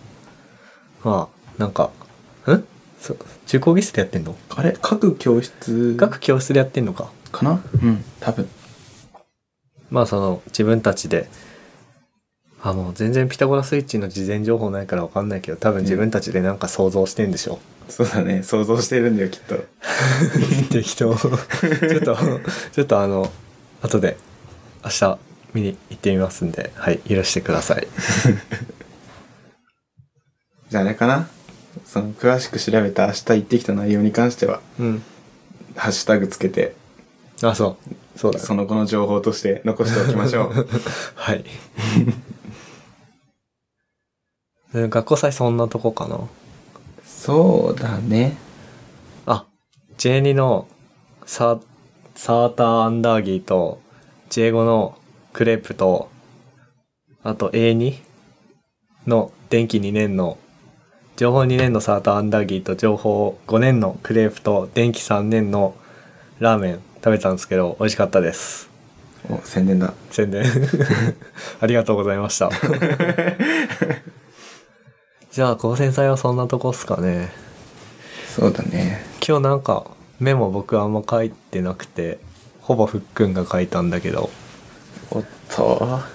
[1.03, 1.91] まあ、なんか、
[2.47, 2.63] ん？
[3.01, 4.37] そ中高技室でやってんの？
[4.55, 4.77] あれ？
[4.81, 5.95] 各教室？
[5.99, 7.11] 各教室でやってんのか？
[7.33, 7.61] かな？
[7.83, 8.49] うん、多分。
[9.89, 11.29] まあその自分たちで、
[12.69, 17.59] あ、もう全然ピタゴラスイッチの事前情報ないからわかんないけど、多分自分たちでなんか想像してんでしょ。
[17.87, 18.43] そうだね。
[18.43, 19.55] 想像してるんだよ、きっと。
[20.69, 21.15] 適当。
[21.15, 21.37] ちょっ
[22.01, 22.17] と、
[22.73, 23.31] ちょっとあの、
[23.81, 24.17] 後で
[24.83, 25.17] 明日
[25.53, 27.87] 見に行ってみますんで、はい、許してください。
[30.69, 31.29] じゃああれかな？
[31.85, 35.01] その、詳しく調べた明日行ってきた内容に関しては、うん。
[35.77, 36.75] ハッシュタグつけて、
[37.41, 38.19] あ、そう。
[38.19, 38.45] そうだね。
[38.45, 40.67] その後の情報として残しておきましょう。
[41.15, 41.45] はい。
[44.81, 46.19] で学校祭そんなとこかな
[47.05, 48.37] そうだね。
[49.25, 49.45] あ、
[49.97, 50.67] J2 の
[51.25, 51.59] サ
[52.15, 53.81] サーターアンダーギーと
[54.29, 54.97] J5 の
[55.33, 56.09] クレープと、
[57.23, 57.95] あと A2
[59.07, 60.37] の電気2年の
[61.15, 65.75] 情報2年のサーターアンダーギーと情報5年のクレープと電気3年の
[66.39, 68.69] ラーメン食べたんですけど美味しかったです。
[69.29, 69.93] お、宣伝だ。
[70.11, 70.43] 宣伝
[71.59, 72.49] ありがとうございました。
[75.37, 77.29] じゃあ高専祭はそんなとこっすかね。
[78.27, 79.05] そうだね。
[79.23, 79.85] 今日なんか
[80.19, 82.17] メモ僕あんま書いてなくて
[82.59, 84.31] ほぼふっくんが書いたんだけど
[85.11, 85.77] おっと。
[85.83, 86.09] あ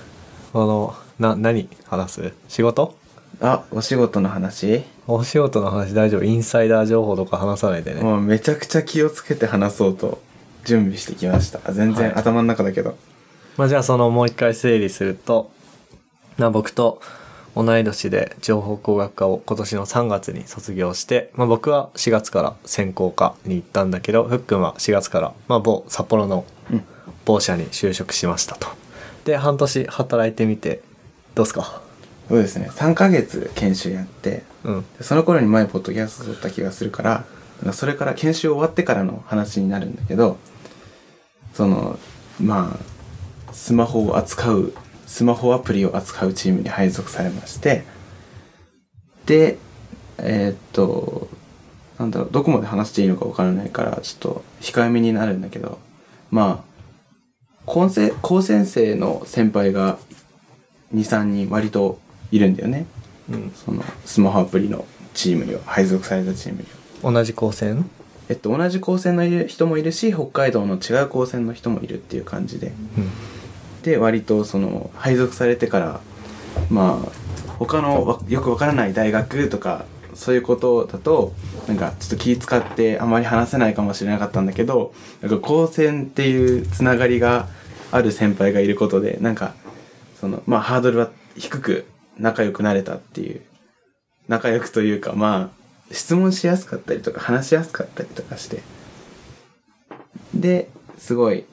[0.55, 2.33] のな何話す？
[2.49, 2.97] 仕事？
[3.41, 4.83] あ、お仕事の話？
[5.07, 6.25] お仕事の話大丈夫？
[6.25, 10.21] インサイダー情報とか話さないでねもうめちゃくちゃ気をつけて話そうと
[10.65, 11.73] 準備してきました。
[11.73, 12.97] 全然はい頭の中だけど。
[13.57, 15.53] まあじゃあそのもう一回整理すると
[16.39, 17.01] まあ僕と
[17.55, 26.85] 同い年で情報工学科を今年の3月に卒業して、まあ僕は4月から専攻科に行ったんだけど、ふっくんは4月から、まあ某札幌のうん。
[27.25, 28.67] 某社に就職しましたと。
[29.25, 30.83] で、半年働いてみて、
[31.35, 31.81] どうっすか？
[32.29, 32.69] そうですね。
[32.71, 34.85] 3ヶ月研修やって、うん。
[34.99, 40.37] でその頃に前ポッドキャスト撮った気がするから、それから研修終わってからの話になるんだけど、
[41.55, 41.99] その、
[42.41, 44.73] まあ、スマホを扱う、
[45.12, 47.85] スマホアプリを扱うチームに配属されまして、
[49.27, 49.59] で、
[50.16, 51.29] えーっと、
[51.98, 55.79] なんだろう、どこまで話していいのかわからないから、ちょっと控えめになるんだけど、
[56.31, 56.83] まあ、
[57.66, 59.98] 高専高専生の先輩が
[60.94, 62.87] 23人割といるんだよね。
[63.31, 63.53] うん。
[63.55, 66.68] そのスマホアプリのチームには配属されたチームに
[67.03, 67.12] は。
[67.12, 67.85] 同じ高専？
[68.31, 72.68] えっと同じ高専の人もいるし北海道の違う高専の人もいるっていう感じで。
[72.96, 73.42] うん
[73.83, 76.01] で割とその配属されてから
[76.71, 77.12] まあ
[77.59, 81.33] 他のよくわからない大学とかそういうことだと
[81.68, 87.49] なんかちょっと気使ってあまり話せないかもしれなかったんだけどなんか高専っていうつながりが
[87.90, 89.55] ある先輩がいることでなんか
[90.21, 91.87] そのまあハードルは低く
[92.18, 93.42] 仲良くなれたっていう。
[94.29, 98.62] 仲良くというかまあ質問しやすかったりとか話しやすかったりとかして。
[100.35, 101.45] ですごい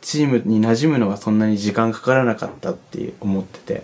[0.00, 3.82] チームに馴染むのはそんなに時間かからなかったって思ってて。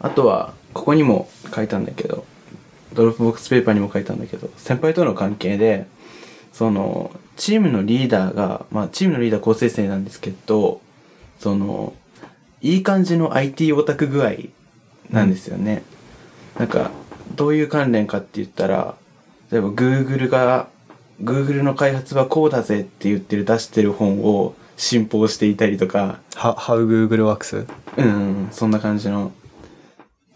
[0.00, 2.26] あとは、ここにも書いたんだけど、
[2.92, 5.86] Dropbox Paper にも書いたんだけど、先輩との関係で、
[6.52, 10.80] その、チームのリーダーが、まあ、チームのリーダー構成生なんですけど、
[11.40, 11.94] その、
[12.60, 14.32] いい感じの IT オタク具合
[15.10, 15.82] なんですよね。
[16.58, 16.90] なんか、
[17.34, 18.94] どういう関連かって言ったら、
[19.50, 20.68] 例えば Google が、
[21.22, 27.66] Google の開発はこうだぜって言ってる出してる本を信奉していたりとか、は How Google Works?
[27.96, 29.32] うん、そんな感じの。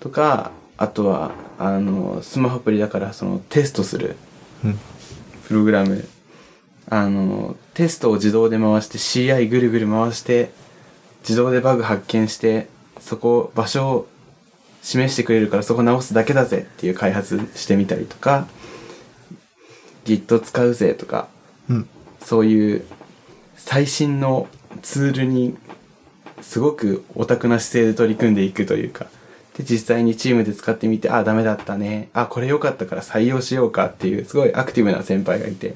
[0.01, 4.17] とか、あとは、あの、スマホアプリだからそのテストする
[4.65, 4.79] うん
[5.49, 6.07] プログラム。
[6.91, 10.51] あの、テストを自動で回して CI ぐるぐる回して、
[11.23, 12.69] 自動でバグ発見して、
[13.01, 14.09] そこ、場所を
[14.83, 18.47] 示してくれるからそこ直すだけだぜっていう開発してみたりとか、
[20.13, 21.29] Git 使うぜとか、
[21.69, 21.89] うん
[22.21, 22.85] そういう
[23.57, 24.49] 最新の
[24.83, 25.57] ツールに
[26.41, 29.07] すごくオタクな姿勢で取り組んでいくというか、
[29.57, 32.11] で、実際にチームで使ってみて、あ、ダメだったね。
[32.13, 35.75] あ、これ良かったから採用しようかっていう、すごいアクティブな先輩がいて。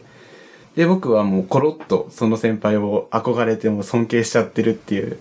[0.76, 5.18] で、僕はもうコロッとその先輩を憧れてもう尊敬しちゃってるっていう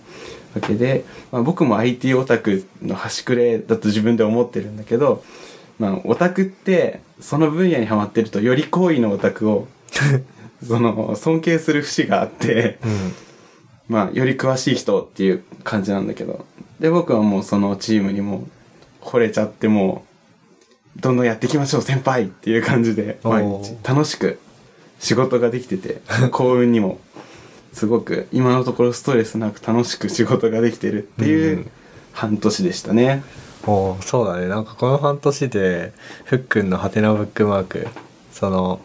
[0.54, 5.22] わけで、まあ、僕も IT オタクの端くれだと自分で思ってるんだけど、
[5.82, 9.66] まあ、オタクって、その分野にハマってると、より高位のオタクを、
[10.64, 13.12] その、尊敬する節があって、うん
[13.88, 16.46] まあ、より詳しい人っていう感じなんだけど。
[16.78, 18.46] で、僕はもうそのチームにも
[19.00, 20.04] 惚れちゃっても
[20.96, 24.38] う、どんどんやっていきましょう、先輩っていう感じで、毎お日ー楽しく
[25.00, 27.00] 仕事ができてて、幸運にも、
[27.72, 31.70] すごく今のところストレスなく楽しく仕事ができてるっていううん
[32.12, 33.24] 半年でしたね。
[33.66, 34.48] おーそうだね。
[34.48, 35.92] なんかこの半年で
[36.24, 37.88] ふっくんのハテナブックマーク。
[38.32, 38.80] その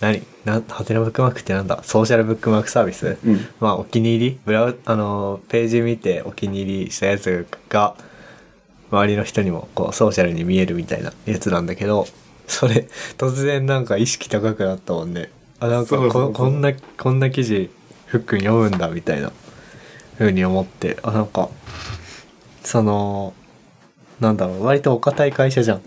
[0.00, 0.22] 何？
[0.44, 1.82] なハテナブックマークってなんだ？
[1.82, 3.46] ソーシャルブックマークサービス、うん。
[3.60, 4.40] まあお気に入り？
[4.44, 7.94] ブラウあのページ見てお気に入りしたやつが
[8.90, 12.06] 周りの人にもこうソーシャルに見えるみたいなやつなんだけど
[12.46, 15.30] それ突然なんか意識高くなったもんね。
[15.60, 17.70] あなんかここんなこんな記事
[18.06, 19.30] ふっくん読むんだみたいな
[20.18, 21.48] 風に思ってあなんか
[22.62, 23.34] その
[24.20, 25.80] なんだろう割とお堅い会社じゃん。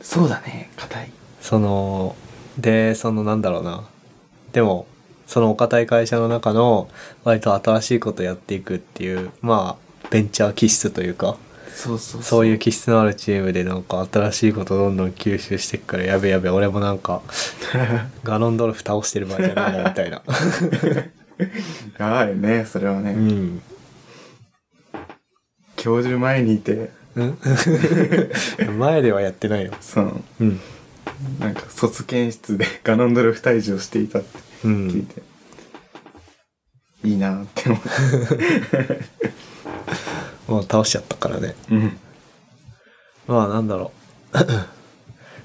[0.00, 1.10] そうだね、硬い。
[1.40, 2.16] その
[2.58, 3.84] でそのなんだろうな。
[4.52, 4.86] でも
[5.26, 6.88] そのお堅い会社の中の
[7.24, 11.36] 割と新しいことやっていくっていうまあベンチャー気質というか
[11.74, 12.46] そうそうそう。
[12.46, 17.22] いう気質のあるチームでなんか新しいことどんどん吸収していくからやべやべ俺もなんか
[18.24, 20.22] ガノンドルフ倒してる場合じゃないなみたいな。
[21.98, 23.12] やばいね、それはね。
[23.12, 23.62] うん。
[25.76, 27.38] 教授前にいて、うん。
[28.78, 29.72] 前ではやってないよ。
[29.80, 30.60] その、うん。
[31.38, 35.22] なんか卒検室で ガノンドルフ退治をしていたってう聞いんて、
[37.04, 39.00] いいなって思って。
[40.48, 41.54] もう倒しちゃったからね。
[41.70, 41.98] うん。
[43.26, 43.92] まあなんだろ
[44.34, 44.38] う。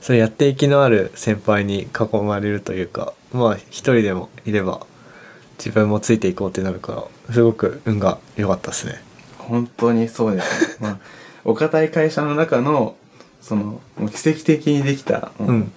[0.02, 4.86] それやっていきのある先輩に囲まれるというかまあ一人でもいれば
[5.58, 9.02] 自分もついていこうってなるからすごく運が良かったですね。
[9.40, 10.78] 本当にそうです、ね。
[10.80, 11.00] まあ、
[11.46, 12.98] お堅い会社の中の、
[13.40, 15.72] その、もう奇跡的にできた、もううん。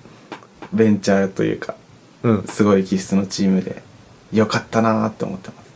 [0.73, 1.75] ベンチャーというか、
[2.23, 2.43] うん。
[2.45, 3.83] すごい気質のチームで、
[4.33, 5.69] よかったなーって思ってます。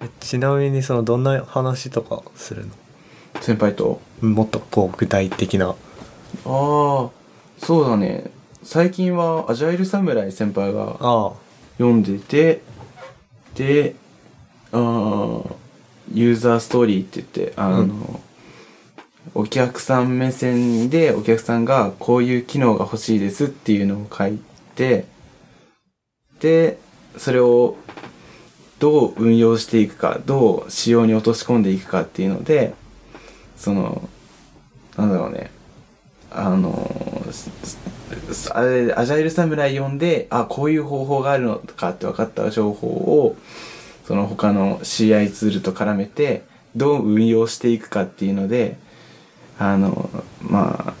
[0.00, 2.66] えちなみにそのどんな話とかする
[3.40, 4.00] 先輩と？
[4.22, 5.70] のもっとこう具体的な。
[5.70, 5.74] ああ、
[6.44, 7.10] そ
[7.84, 8.30] うだね。
[8.62, 11.32] 最近は、アジャイル侍先輩がああ
[11.78, 12.62] 読んでて、
[13.54, 13.96] で、
[14.72, 15.63] あー
[16.12, 17.96] ユーザーストーリーって言って、あの、うん。
[19.34, 24.38] お客さん目線でお客さんがこういう機能が欲しいですっていうのを書い
[24.74, 25.06] て、
[26.40, 26.78] で、
[27.16, 27.76] それを
[28.78, 32.74] どう運用していくか、どう仕様に落とし込んでいくかっていうので、
[33.56, 34.08] その、
[34.96, 35.50] なんだろうね、
[36.30, 37.24] あの、
[38.52, 43.36] あれ、アジャイル侍読んで、あ、こういう方法があるのかって分かった情報を、
[44.04, 46.44] その他の CI ツールと絡めて、
[46.76, 48.76] どう運用していくかっていうので、
[49.58, 50.94] あの、まあ、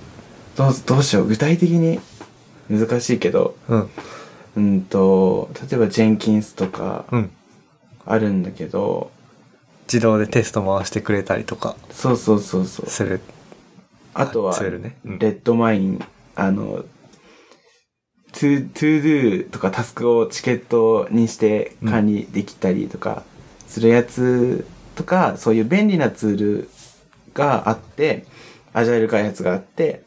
[0.56, 1.26] どう、どうしよう。
[1.26, 2.00] 具体的に
[2.70, 3.90] 難しいけど、うん。
[4.56, 7.30] うんと、例えばジェンキンスとかうん。
[8.06, 9.10] あるんだけど、
[9.86, 12.86] 自動でテスト回してくれたりとかそうそうそうそう。
[12.86, 13.20] する。
[14.14, 16.04] あとは、 Redmine、
[16.36, 16.84] あの、
[18.34, 23.22] to、to do とかタスクをチケットにして管理できたりとか
[23.68, 24.66] するやつ
[24.96, 26.68] とか、そういう便利なツール
[27.32, 28.26] があって、
[28.72, 30.02] アジャイル開発があって、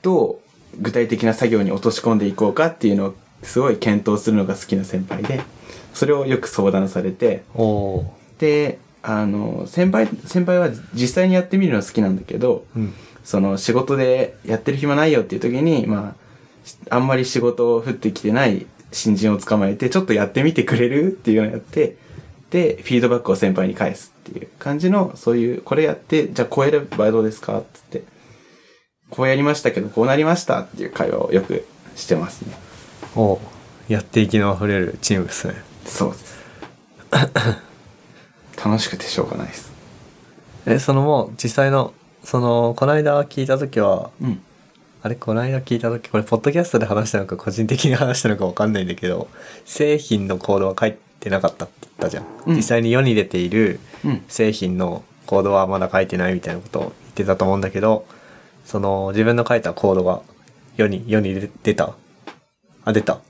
[0.00, 0.40] ど
[0.74, 5.42] う具体的な作業に落とし込んでいこうかっていうのをすごい検討するのが好きな先輩で、
[5.92, 7.42] それをよく相談されて、
[8.38, 12.80] で、あの、先輩、先輩は実際にやってみるの好きなんだけど、ー。
[12.80, 12.94] うん。
[13.22, 16.19] その仕事でやってる暇ないよっていう時に、まあ、し
[16.90, 21.96] あんまり仕事を降ってきてない新人を捕まえて、ちょっとやってみてくれるっていうのをやって、
[22.50, 28.02] で、フィードバックを先輩に返すっていう感じの、そういう、これやって、じゃあこうやればどうですかっつって、
[29.08, 31.64] こうやりましたけど、こうなりましたっていう会話をよく
[31.96, 32.54] してますね。
[33.14, 33.40] おお
[33.88, 35.54] やっていきの溢れるチームですね。
[35.84, 36.40] そうです。
[38.64, 39.72] 楽しくてしょうがないです。
[40.66, 41.92] え、そのもう実際の、
[42.22, 44.42] その、この間聞いた時は、うん。
[45.02, 49.28] あれ、この間聞いた時、これ、ポッドキャストで話したのか、個人的に話したのかわかんないんだけど、
[49.64, 52.26] 製品のコードは書いてなかったって言ったじゃん。
[52.46, 54.22] うん実際に世に出ているうん。
[54.28, 58.04] 製品のコードはまだ書いてないみたいなことを言ってたと思うんだけど、
[58.66, 60.20] その、自分の書いたコードが
[60.76, 61.94] 世に、世に出出た
[62.84, 63.20] あ、出た。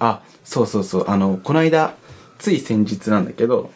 [0.00, 1.04] あ、そうそうそう。
[1.08, 1.94] あの、この間、
[2.38, 3.70] つい先日なんだけど、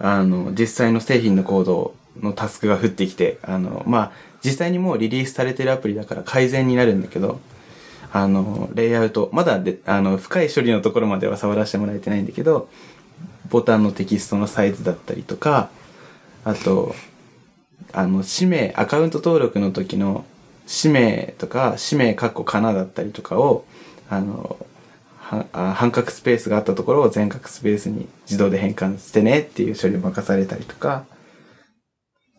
[0.00, 4.12] あの、実際の製品のコードのタスクが降ってきて、あの、まあ、
[4.44, 7.40] 実際にもうリリースされてるアプリだから改善になるんだけど、
[8.12, 12.68] あの、レイアウト、まだで、あの、深い処理のところまでは触らせてもらえてないんだけど、
[13.50, 15.70] ボタンのテキストのサイズだったりとか、
[16.44, 16.94] あと、
[17.92, 20.24] あの、氏名、アカウント登録の時の
[20.66, 23.64] 氏名とか、氏名カッコかなだったりとかを、
[24.10, 24.58] あの、
[25.52, 31.04] 半角スペースがあったところを全角スペースに自動で変換してねっていう処理を任されたりとか。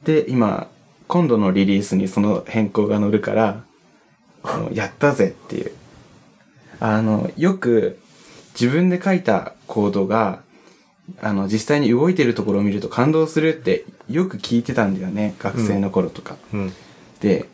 [0.03, 0.69] で、今、
[1.07, 3.63] 今度のリリースにその変更が載るから、
[4.43, 5.71] あのやったぜっていう。
[6.79, 7.99] あの、よく
[8.59, 10.41] 自分で書いたコードが、
[11.21, 15.35] あの、実際に動いてるところを見ると感動するってよく聞いてたんだよね。
[15.39, 16.37] 学生の頃とか。
[16.53, 16.73] うん。
[17.21, 17.47] で、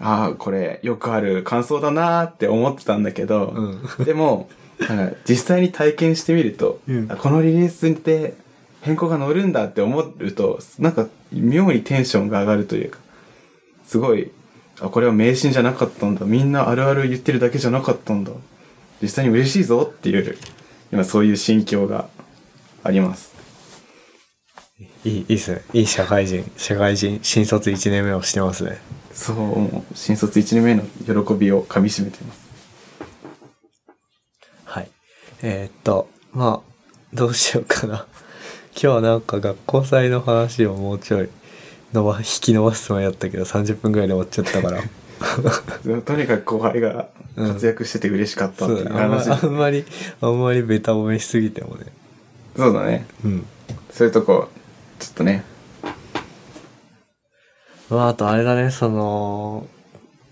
[0.00, 3.52] ああ、これよくある感想だなーって思ってたんだけど、
[3.98, 4.04] うん。
[4.04, 4.48] でも、
[4.80, 6.80] なんか実際に体験してみると、
[7.18, 8.34] このリリースで
[8.82, 12.98] 変更が乗るんだって思うと、なんか妙にテンションが上がるというか、
[13.86, 14.30] すごい、
[14.80, 16.26] あ、これは迷信じゃなかったんだ。
[16.26, 18.32] みんなあるある言ってるだけじゃなかったんだ。
[19.00, 20.38] 実際に嬉しいぞっていう、
[20.92, 22.08] 今そういう心境が
[22.82, 23.34] あります。
[25.04, 25.62] いい、いいっすね。
[25.72, 28.78] いい社会人、社会人、新卒1年目をしてますね。
[29.12, 30.82] そう、もう新卒1年目の
[31.24, 32.46] 喜びをかみしめてます。
[34.64, 34.90] はい。
[35.42, 36.72] えーっと、まあ、
[37.14, 38.06] どうしようかな。
[38.78, 41.30] 今日はなんか学校祭の話をもうちょい
[41.94, 44.82] 伸ば、引き伸ばすつもりだったけど30分ぐらいで終わっちゃったから。
[46.02, 48.98] とにかく後輩が活躍してて嬉しかったっていうそうん。
[48.98, 49.86] あんまり、
[50.20, 51.86] あんまりベタ褒めしすぎてもね。
[52.54, 53.06] そうだね。
[53.24, 53.46] うん。
[53.90, 54.50] そういうとこ、
[54.98, 55.42] ちょっとね。
[57.88, 59.66] まあ、あとあれだね、その、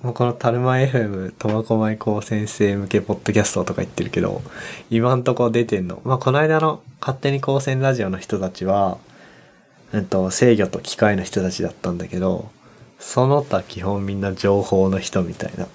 [0.04, 4.42] もうこのタルマ FM、苫小牧高先生向けポッドキャストとか言ってるけど、
[4.90, 6.02] 今んとこ出てんの。
[6.04, 8.98] まあ、この間の勝手に高専ラジオの人たちは、
[9.94, 12.50] えっと、制御と機械の人たちだったんだけど、
[12.98, 15.68] その他基本みんな情報の人みたいな。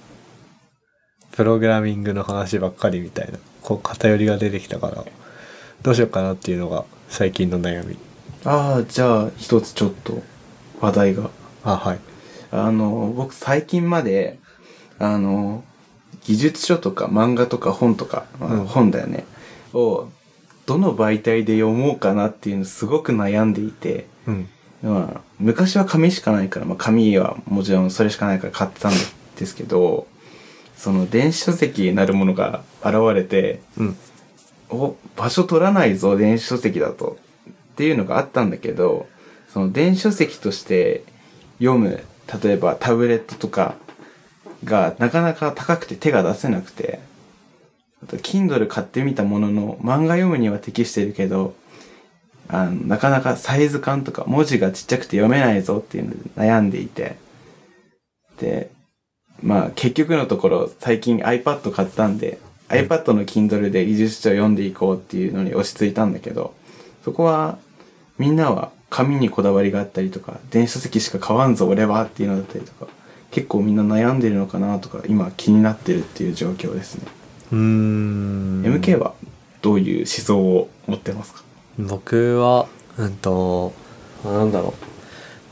[1.32, 5.04] プログラミングの話ばっかりみたいな、こう偏りが出てきたから、
[5.82, 7.98] どうしようかなっていうのが最近の悩み。
[8.44, 10.22] ああ、じゃあ一つちょっと
[10.80, 11.30] 話題が。
[11.64, 12.09] あ、はい。
[12.50, 14.38] あの、僕最近まで、
[14.98, 15.64] あの、
[16.22, 19.24] 技術書とか漫画とか本とか、まあうん本だよね、
[19.72, 20.08] を、
[20.66, 24.48] どの媒体で読もうかなっていうのすごく悩んでいて、うん。
[24.82, 28.92] まあ、昔は紙しかないから、まあ紙はもちろんそれしかないから買ってたん
[29.36, 30.06] ですけど、
[30.76, 33.96] その電子書籍なるものが現れて、うん。
[34.70, 37.18] お、場所取らないぞ、電子書籍だと。
[37.48, 39.08] っていうのがあったんだけど、
[39.52, 41.02] その電子書籍として
[41.58, 42.02] 読む、
[42.42, 43.74] 例えばタブレットとか
[44.64, 47.00] がなかなか高くて手が出せなくて、
[48.02, 51.54] あと Kindle 買ってみたものの漫画読むには適してるけど、
[52.48, 57.16] あの、なかなかサイズ感とか文字がちっちゃくて読めないぞっていうので悩んでいて、
[58.38, 58.70] で、
[59.42, 66.54] まあ結局のところ最近 iPad 買ったんで、iPad の Kindle で技術書を読んでいこうっていうのに落ち着いたんだけど、
[67.04, 67.58] そこは、
[68.18, 72.88] みんなは紙にこだわりがあったりとか、電子書籍しか買わんぞ俺はっていうのだったりとか、
[73.30, 77.06] 結構みんな悩んでるのかなとか、今気になってるっていう状況ですね。
[77.52, 79.14] うーん MK は
[79.62, 81.44] どういう思想を持ってますか？
[81.78, 82.66] 僕は、
[82.98, 83.72] うんと、
[84.24, 84.72] なんだろう。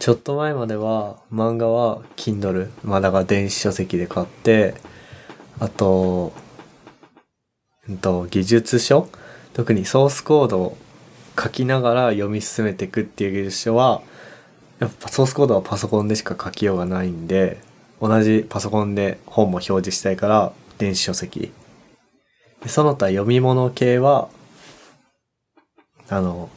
[0.01, 4.75] ちょっと前までは漫画は Kindle、まあだから電子書籍で買って、
[5.61, 6.33] あと、
[7.89, 9.09] うんと、技術書？
[9.55, 10.77] 特にソースコードを
[11.41, 14.03] 書きながら読み進めていくっていう技術書は、
[14.81, 17.59] やっぱソースコードはパソコンでしか書きようがないんで、
[18.01, 21.53] 同じパソコンで本も表示したいから電子書籍。
[22.63, 24.29] でその他読み物系は、
[26.09, 26.49] あの、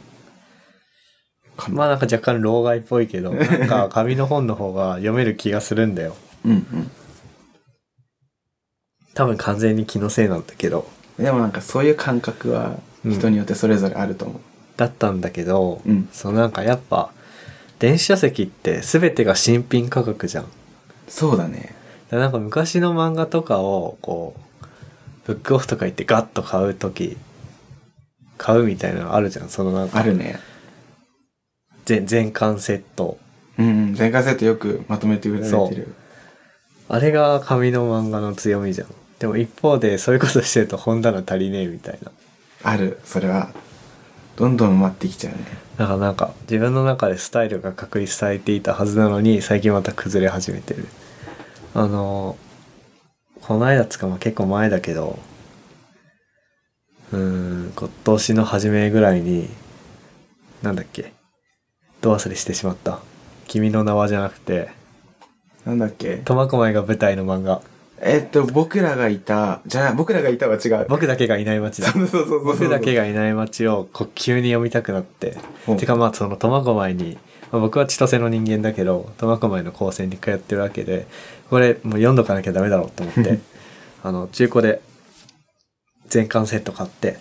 [1.68, 6.16] まあなんか若干老害っぽいけど、なんか紙の本の方が読める気がするんだよ。
[6.44, 6.90] うん
[9.14, 10.90] 多分完全に気のせいなんだけど。
[11.18, 11.24] うん。
[11.24, 14.51] でもなんかそういう感覚は人によってそれぞれあると思う。
[14.86, 17.10] だったんだけど、うんそのなんかやっぱ、
[17.78, 20.46] 電子書籍って全てが新品価格じゃん。
[21.08, 21.74] そうだね。
[22.10, 24.66] らなんか昔の漫画とかを、こう、
[25.26, 27.16] ブックオフとか行ってガッと買うとき、
[28.38, 29.48] 買うみたいなのあるじゃん。
[29.48, 30.38] そのなんか、あるね。
[31.84, 33.18] 全全巻セット。
[33.58, 33.96] うんうん。
[33.96, 35.94] 前回セットよくまとめて売られてる。
[36.88, 38.88] あれが紙の漫画の強みじゃん。
[39.18, 42.10] でも一方でそういうことしてると本棚足りねえみたいな。
[42.64, 42.98] ある。
[43.04, 43.50] それは、
[44.36, 45.40] どんどん埋まってきちゃうね。
[45.76, 50.86] だからなんか自分の中でスタイルが確立されていたはずなのに最近また崩れ始めてる。
[51.74, 52.36] あの、
[53.40, 55.18] この間つかまあ結構前だけど、
[57.12, 57.18] うー
[57.68, 59.48] ん、今年の初めぐらいに、
[60.62, 61.12] なんだっけ、
[62.00, 63.00] ど忘れしてしまった。
[63.48, 64.70] 君の名はじゃなくて、
[65.64, 66.18] なんだっけ？
[66.24, 67.62] 苫小牧が舞台の漫画。
[68.04, 70.86] えっと、僕らがいた、じゃあ、僕らがいたは違う。
[70.88, 71.92] 僕だけがいない街だ。
[71.92, 72.44] そうそうそうそう。
[72.44, 75.36] 僕だけがいない街をこう急に読みたくなって。
[75.68, 77.16] うんてかまあその苫小牧に、
[77.52, 81.06] まあ、僕は千歳の人間だけど苫小牧の高専に通ってるわけで
[81.50, 83.38] これもう読んどかなきゃダメだろうと思って
[84.02, 84.80] あの中古で
[86.08, 87.18] 全巻セット買って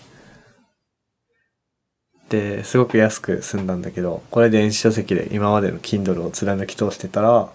[2.29, 7.49] ですごく安く済んだんだけどこれ電子書籍で今までの Kindle を貫き通してたら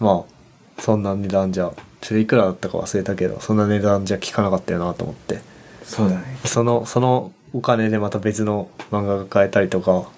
[0.00, 5.40] まあそんな値段じゃちょっといくらだったか忘れたけどそんな値段じゃ効かなかったよなと思って。
[5.84, 6.38] そうだね。
[6.44, 10.08] その、そのお金でまた別の漫画が買えたりとか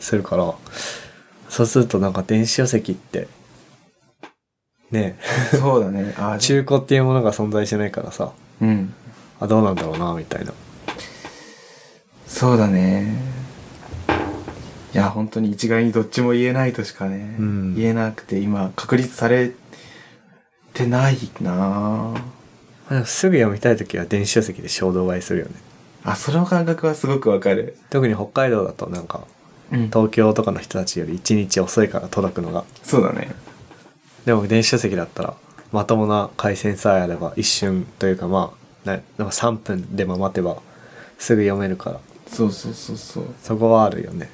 [0.00, 0.54] するから、
[1.48, 3.28] そうするとなんか電子書籍って、
[4.90, 5.18] ね
[5.50, 6.14] そうだね。
[6.18, 8.32] あえ、中古っていうものが存在してないからさ、
[8.62, 8.94] うん。
[9.38, 10.52] あ、どうなんだろうな、みたいな。
[12.26, 13.14] そうだね。
[14.94, 19.52] いや、本当に一概にどっちも言えないとしかね、うん言えなくて、今、確立され
[20.78, 22.14] てないなぁま
[22.90, 25.52] あでもすぐ読みたいときは電子書籍で衝動買いするよね。
[26.04, 27.76] あ、その感覚はすごくわかる。
[27.90, 29.26] 特に北海道だとなんか、
[29.70, 32.64] うん東京とかの人たちより1日遅いから届くのが。
[32.82, 33.30] そうだね。
[34.24, 35.34] でも電子書籍だったら、
[35.72, 38.54] まともな回線さえあれば一瞬というかま
[38.86, 40.56] あ、なでも3分でも待てば
[41.18, 43.24] すぐ読めるから、そうそうそうそう。
[43.42, 44.30] そこはあるよね。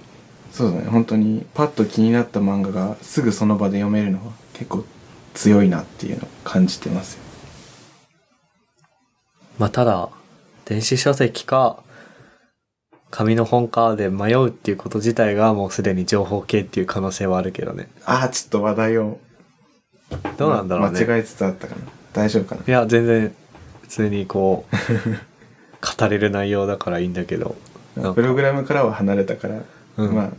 [0.53, 0.85] そうだね。
[0.89, 4.85] 本当に、パッと気になった漫画がすぐその場で読めるのは結構
[5.35, 7.23] 強いなっていうのを感じてますよ。
[9.59, 10.09] まあただ、
[10.65, 11.83] 電子書籍か、
[13.11, 17.89] 紙の本かで迷うっていうこと自体がもうすでに情報系っていう可能性はあるけどね。
[18.05, 19.19] あー、ちょっと話題を。
[20.37, 21.01] どうなんだろうね。
[21.05, 21.83] 間違えつつあったかな。
[22.13, 23.35] 大丈夫かないや、全然、
[23.83, 24.77] 普通にこう、
[26.01, 27.57] 語れる内容だからいいんだけど。
[28.15, 29.61] プログラムからは離れたから、
[29.97, 30.31] うんまあ、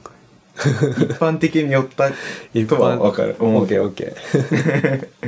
[0.58, 2.10] 一般的に寄った
[2.54, 3.36] 一とはわかる。
[3.40, 3.84] 思うけど。
[3.84, 5.08] オッケーオッケー。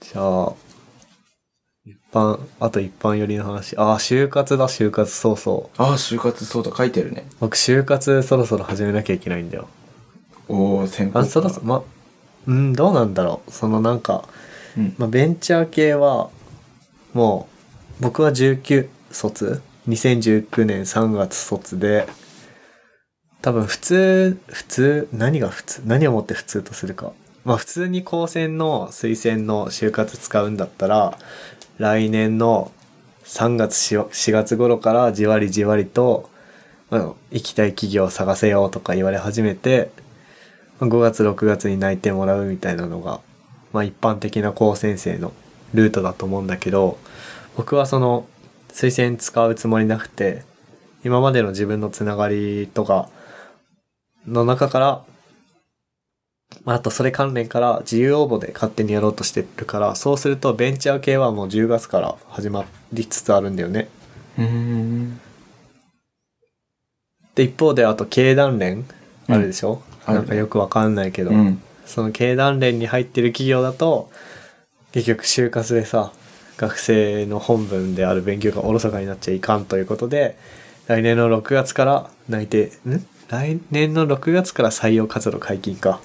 [0.00, 0.52] じゃあ、
[1.86, 3.76] 一般、あと一般寄りの話。
[3.76, 5.82] ああ、就活だ、就活、そうそう。
[5.82, 7.26] ああ、就活そうだ、書いてるね。
[7.40, 9.68] 僕、就活そろそろ始めなきゃいけないんだよ。
[10.48, 11.82] おお先行あ、そろそろ、ま、
[12.46, 13.50] うん、どうなんだろう。
[13.50, 14.28] そのなんか、
[14.76, 14.94] うん。
[14.98, 16.30] まあ、ベンチャー系は、
[17.12, 17.48] も
[18.00, 22.06] う、僕は19卒 ?2019 年3月卒で、
[23.44, 27.12] 多分普通、普通、何が普通何をもって普通とするか。
[27.44, 31.18] まあ普通に高専の推薦の就活使うんだったら、
[31.76, 32.72] 来年の
[33.24, 36.30] 3月4 4月頃からじわりじわりと、
[36.88, 39.90] まあ、行きたい企業を探せよとか言われ始めて、
[40.80, 43.20] 5月6月に内定もらうみたいなのが、
[43.74, 45.34] まあ一般的な高専生の
[45.74, 46.96] ルートだと思うんだけど、
[47.58, 48.26] 僕はその
[48.70, 50.44] 推薦使うつもりなくて、
[51.04, 53.10] 今までの自分のつながりとか
[54.26, 55.04] の中から、
[56.64, 63.88] まあ、あとそれ関連から自由応募で勝手にやろうとしてるから、そうするとベンチャー系はもう10月から始まりつつあるんだよね。
[64.38, 65.20] うーん。
[67.34, 68.86] で一方であと経団連
[69.28, 71.60] あるでしょ、あるなんかよくわかんないけど、うん。
[71.84, 74.10] その経団連に入ってる企業だと
[74.92, 76.12] 結局就活でさ
[76.56, 80.38] 学生の本分である勉強がおろそかになっちゃいかんということで
[80.86, 83.04] 来年の6月から内定ん？
[83.28, 86.00] 来年の6月から採用活動解禁か。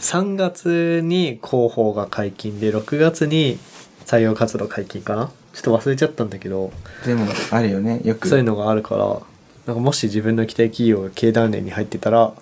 [0.00, 3.58] 3月に広報が解禁で6月に
[4.06, 5.30] 採用活動解禁かな。
[5.52, 6.70] ちょっと忘れちゃったんだけど。
[7.04, 8.00] でも、あるよね。
[8.04, 8.28] よく。
[8.28, 9.20] そういうのがあるから。
[9.66, 12.32] なんかもし自分の行きたい企業が経団連に入ってたら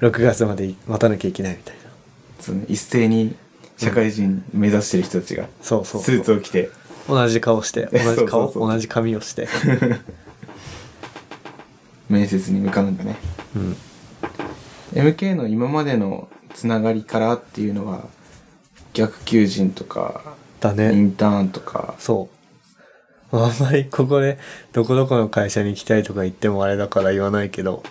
[0.00, 1.80] 6月まで待たなきゃいけないみたいな。
[2.40, 3.36] その一斉に
[3.76, 6.70] 社会人目指してる人たちが、そうそうスーツを着て、
[7.06, 7.88] 同じ顔して。
[7.92, 8.52] 同じ顔？
[8.56, 9.46] 同じ髪をして
[12.10, 13.16] 面接に向かうんだね。
[13.56, 13.76] うん
[14.92, 18.08] MK の今までのつながりからっていうのは、
[18.92, 20.90] 逆求人とか、イだね。
[20.90, 22.40] ンターンとか、そう。
[23.32, 24.38] あんまりここで
[24.72, 27.84] どこどこの会社に行きたいとか言ってもあれだから言わないけど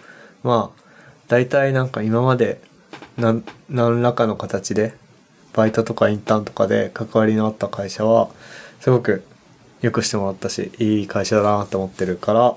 [0.43, 0.83] まあ
[1.29, 2.59] 大体なんか今まで
[3.17, 4.93] なん何らかの形で
[5.53, 8.29] バイトとかインターンとかで関わりのあった会社は
[8.81, 9.23] すごく
[9.79, 12.55] よくしてもらったしいい会社だなと思ってるから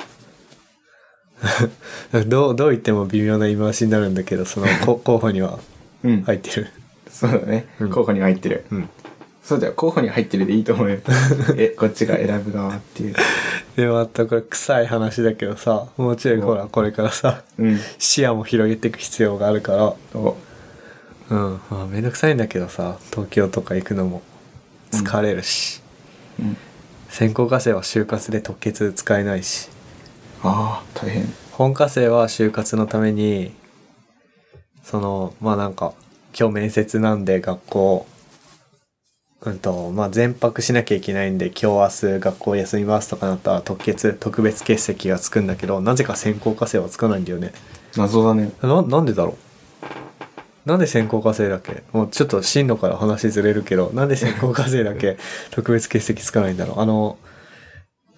[2.27, 5.59] どうどう言っても微妙な言い回しになるんだけどその こ候補には
[6.05, 6.23] うん。
[6.23, 6.69] 入ってる。
[7.11, 7.67] そうだね。
[7.81, 8.65] うん候補に入ってる。
[8.71, 8.89] うん
[9.43, 9.73] そうだよ。
[9.73, 10.99] 候補に入ってるでいいと思うよ。
[11.59, 13.15] え、こっちが選ぶ側っていう。
[13.75, 17.81] でまたこれ臭い話だけどさもうちょいほらこれからさうん。
[17.99, 20.37] 視野も広げていく必要があるからお
[21.31, 24.23] うんまあめんどくさいんだけどさ東京とか行くのも
[24.93, 25.81] 疲れるし、
[26.39, 26.57] うん。
[27.09, 29.69] 専攻科生は就活で特決使えないし
[30.43, 31.27] ああ、大変。
[31.53, 33.53] 本科生は就活のために
[34.83, 35.93] そのまあなんか
[36.39, 38.07] 今日面接なんで学校
[39.43, 47.53] うんとまあ全泊しなきゃいけないんで今日明日学校休みますとかなったら特決特別欠席がつくんだけどなぜか専攻科生はつかないんだよね。
[47.97, 48.51] 謎だね。
[48.63, 49.37] ななんでだろ
[50.65, 50.69] う？
[50.69, 51.83] なんで専攻科生だけ？
[51.93, 55.19] もうちょっと進路から話ずれるけどなんで専攻科生だけ？
[55.53, 56.81] 特別欠席つかないんだろう。
[56.81, 57.19] あの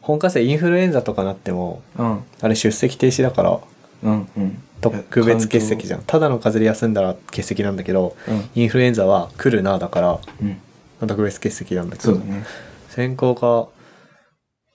[0.04, 2.24] 本科生インフルエンザとかなってもうん。
[2.40, 3.58] あれ出席停止だから
[4.02, 4.28] うん。
[4.36, 4.62] うん。
[4.80, 8.30] 特別欠席じゃゃんただの風邪で休んだら欠席なんだけどん。
[8.30, 8.50] うん。
[8.54, 10.60] インフルエンザは来るなだからうん。
[11.06, 12.44] 特別欠席なんだけどそうだね。
[12.90, 13.68] 専攻科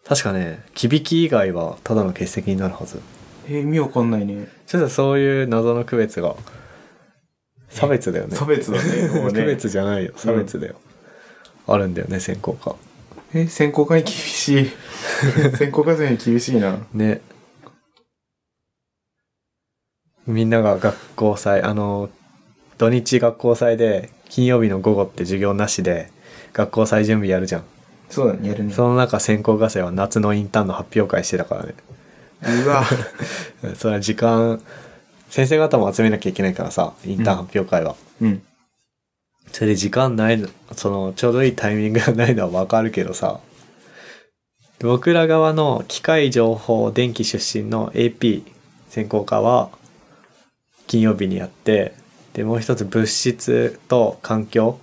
[0.08, 3.00] 確かね響き以外はただの欠席になるはず
[3.48, 4.48] えー、意味わかんないね。
[4.66, 6.36] ちょっとそういう謎の区別が
[7.70, 9.10] 差別だよね差別だね。
[9.32, 10.76] ね区別じゃないよ差別だよ、
[11.68, 12.76] あるんだよね専攻科
[13.34, 14.72] え、選考科に厳しい。
[15.58, 16.78] 選考科生に厳しいな。
[16.94, 17.22] ね
[20.28, 22.10] みんなが学校祭あの
[22.78, 26.12] 土日学校祭で金曜日の午後って授業なしで
[26.54, 27.64] 学校祭準備やるじゃん
[28.10, 28.74] そうだね、やるね。
[28.74, 31.76] その中専攻科生は夏のインターンの発表会してたからね
[32.64, 32.84] うわ。
[33.76, 34.62] それは時間
[35.30, 38.42] 先生方も集めなきゃいけないからさインターン発表会は、うん。
[39.52, 43.40] それで時間ないのそのちょうどいいタイミングがないのはわかるけどさ
[44.82, 48.44] 僕ら側の機械情報電気出身の AP
[48.88, 49.70] 専攻科は
[50.88, 51.94] 金曜日にやって
[52.34, 54.80] でもう一つ物質と環境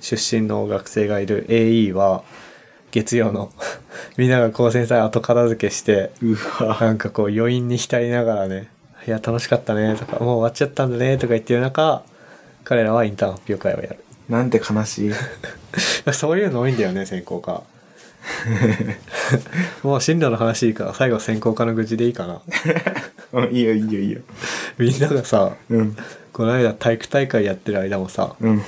[0.00, 2.22] 出身の学生がいる AE は
[2.92, 3.52] 月曜の
[4.16, 6.12] みんなが高専祭後片付けして。
[6.80, 8.68] なんかこう余韻に浸りながらね
[9.06, 12.04] 「いや楽しかったね」とか「もう終わっちゃったんだね」とか言ってる中
[12.62, 15.12] 彼らはインターン発表会をやるなんて悲しい。
[16.14, 17.64] そういうの多いんだよね専攻科
[19.82, 22.40] もう進路の話いいから最後専攻科の愚痴でいいかな
[23.32, 24.20] うん、いいよ、いいよ、いいよ。
[24.78, 25.96] みんながさうん。
[26.32, 28.62] この間体育大会やってる間もさうん。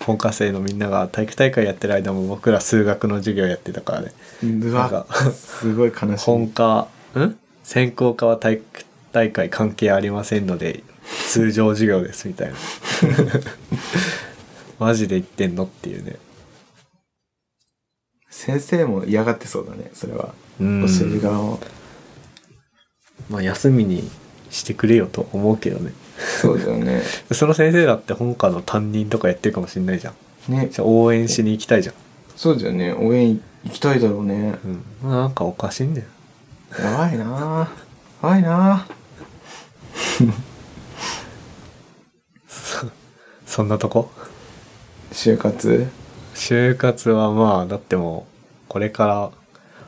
[0.00, 5.06] 本科生のみんなが体育大会やってる間も僕ら数学の授業やってたからねうなんかわ。
[5.32, 6.24] すごい悲しい。
[6.24, 7.36] 本科ん？
[7.62, 8.64] 専攻科は体育
[9.12, 10.82] 大会関係ありませんので
[11.28, 12.54] 通常授業ですみたいな
[14.78, 16.16] マジで言ってんのっていうね
[18.32, 20.34] 先生も嫌がってそうだね、それは。
[20.58, 21.60] うん教える側を。
[23.28, 24.10] まあ休みに
[24.50, 25.92] してくれよと思うけどね
[26.40, 27.02] そうだよね。
[27.30, 30.14] その先生だって本科の担任とかやってるかもしんないじゃ
[30.48, 30.68] んね。
[30.72, 31.94] じゃあ応援しに行きたいじゃん
[32.34, 32.94] そうだよね。
[32.94, 34.54] 応援行きたいだろうね。
[35.02, 36.06] うんなんかおかしいんだよ
[36.82, 37.58] やばいなぁ。
[37.60, 37.68] や
[38.22, 38.86] ばいな
[43.46, 44.10] そんなとこ？
[45.12, 45.14] ぁ。
[45.14, 45.86] 就活？
[46.34, 49.30] 就活はまあだってもうこれから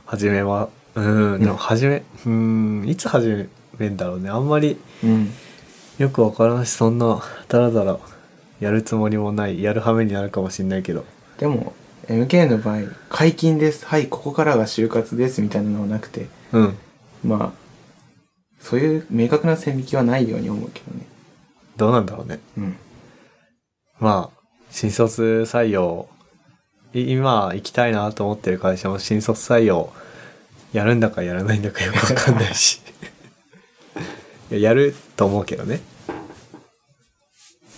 [0.07, 5.31] 始めはうんでも始めうんいつ始めんだろうねあんまりうん。
[5.99, 7.99] よくわからんしそんなだらだら
[8.61, 11.05] やるつもりもないやる羽目になるかもしんないけど
[11.39, 11.73] でも、
[12.07, 13.87] MK の場合、解禁です。
[13.87, 15.43] はい、ここからが就活です。
[15.43, 16.27] みたいなのはなくて。
[16.53, 16.77] うん
[17.25, 18.23] まあ、
[18.61, 21.07] そういう明確な線引きはないように思うけどね。
[21.77, 22.39] どうなんだろうね。
[22.57, 22.77] うん。
[23.99, 24.39] まあ、
[24.71, 26.14] 新卒採用、い
[26.95, 29.93] 今行きたいなと思ってる会社も新卒採用、
[30.73, 32.81] やるんだかやらないんだかよくわかんないし。
[34.51, 35.81] いややると思うけどね。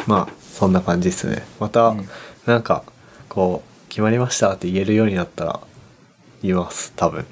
[0.07, 1.47] まあ、そんな感じですね。
[1.59, 2.09] また、うん
[2.47, 2.85] なんか、
[3.29, 5.61] こう、決まりましたって言えるようになったら、
[6.43, 7.27] 言います、多分。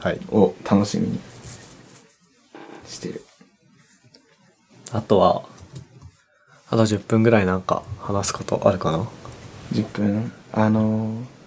[0.00, 0.20] はい。
[0.30, 1.20] を楽しみに
[2.84, 3.24] してる。
[4.90, 5.44] あとは、
[6.70, 9.06] あと10分ぐらいなんか話すことあるかな
[9.72, 10.32] ？10分。
[10.60, 11.38] あのー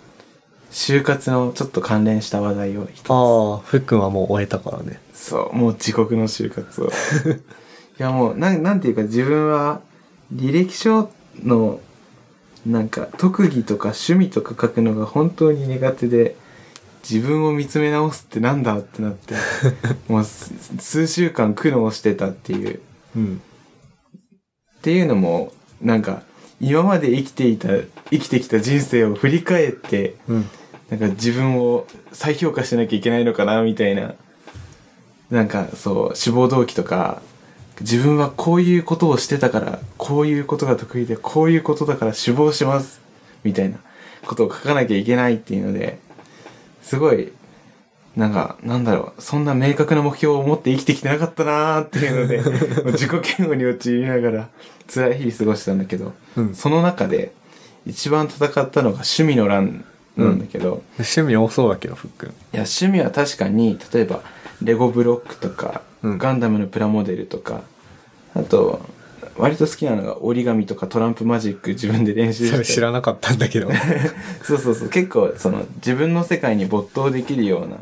[0.72, 5.02] 就活のちょっと関連した話題を一つああ、ふっくんはもう終えたからね。
[5.14, 6.88] そう、もう地獄の就活を。
[6.88, 6.92] い
[7.98, 9.82] やもう、なん、なんていうか自分は
[10.34, 11.12] 履歴書
[11.44, 11.82] の
[12.66, 16.36] なんか特技とか趣味とか書くのが本当に苦手で、
[17.04, 19.36] 自分を見つめ直すってなんだってなって、
[20.08, 22.80] もうす数週間苦悩してたっていう。
[23.18, 23.42] うん。
[24.78, 25.52] っていうのも、
[25.82, 26.24] なんか、
[26.62, 27.70] 今まで生きていた、
[28.12, 30.50] 生きてきた人生を振り返って、うん。
[30.92, 34.14] なんか自分を再評価しなきゃいけないのかなみたいな。
[35.32, 37.22] なんかそう、志望動機とか、
[37.80, 43.02] 自分はこういうことをしてたから、こういうことが得意で、こういうことだから志望します。
[43.44, 43.78] みたいな
[44.28, 45.98] ことを書かなきゃいけないっていうので、
[46.84, 47.32] すごい、
[48.16, 52.44] なんか、なんだろう、そんな明確な目標を持って生きてきてなかったなーっていうので、
[52.92, 54.50] 自己嫌悪に陥りながら
[54.94, 57.34] 辛い日々過ごしてたんだけど、うんその中で
[57.86, 59.84] 一番戦ったのが趣味の欄
[60.18, 62.30] なんだけど、趣味多そうだけど、ふっくん。
[62.30, 64.22] いや、趣味は確かに、例えば、
[64.62, 67.62] レゴブロックとか、うんガンダムのプラモデルとか、
[68.36, 68.82] あと、
[69.38, 72.74] 割と好きなのが折り紙とかトランプマジック自分で練習それして。
[72.74, 73.70] 知らなかったんだけど。
[74.44, 74.90] そうそうそう。
[74.90, 77.78] 結構、その、自分の世界に没頭できるような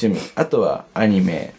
[0.00, 0.20] 趣味。
[0.34, 1.54] あとは、アニメ、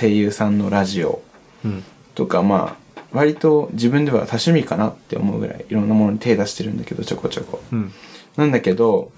[0.00, 1.22] 声優さんのラジオ
[1.64, 1.84] うん。
[2.14, 2.81] とか、まあ、
[3.12, 7.62] 割と自分では多趣味かなって思うぐらい、いろんなものに手出してるんだけど、ちょこちょこ。
[7.72, 7.92] うん。
[8.36, 9.12] なんだけど、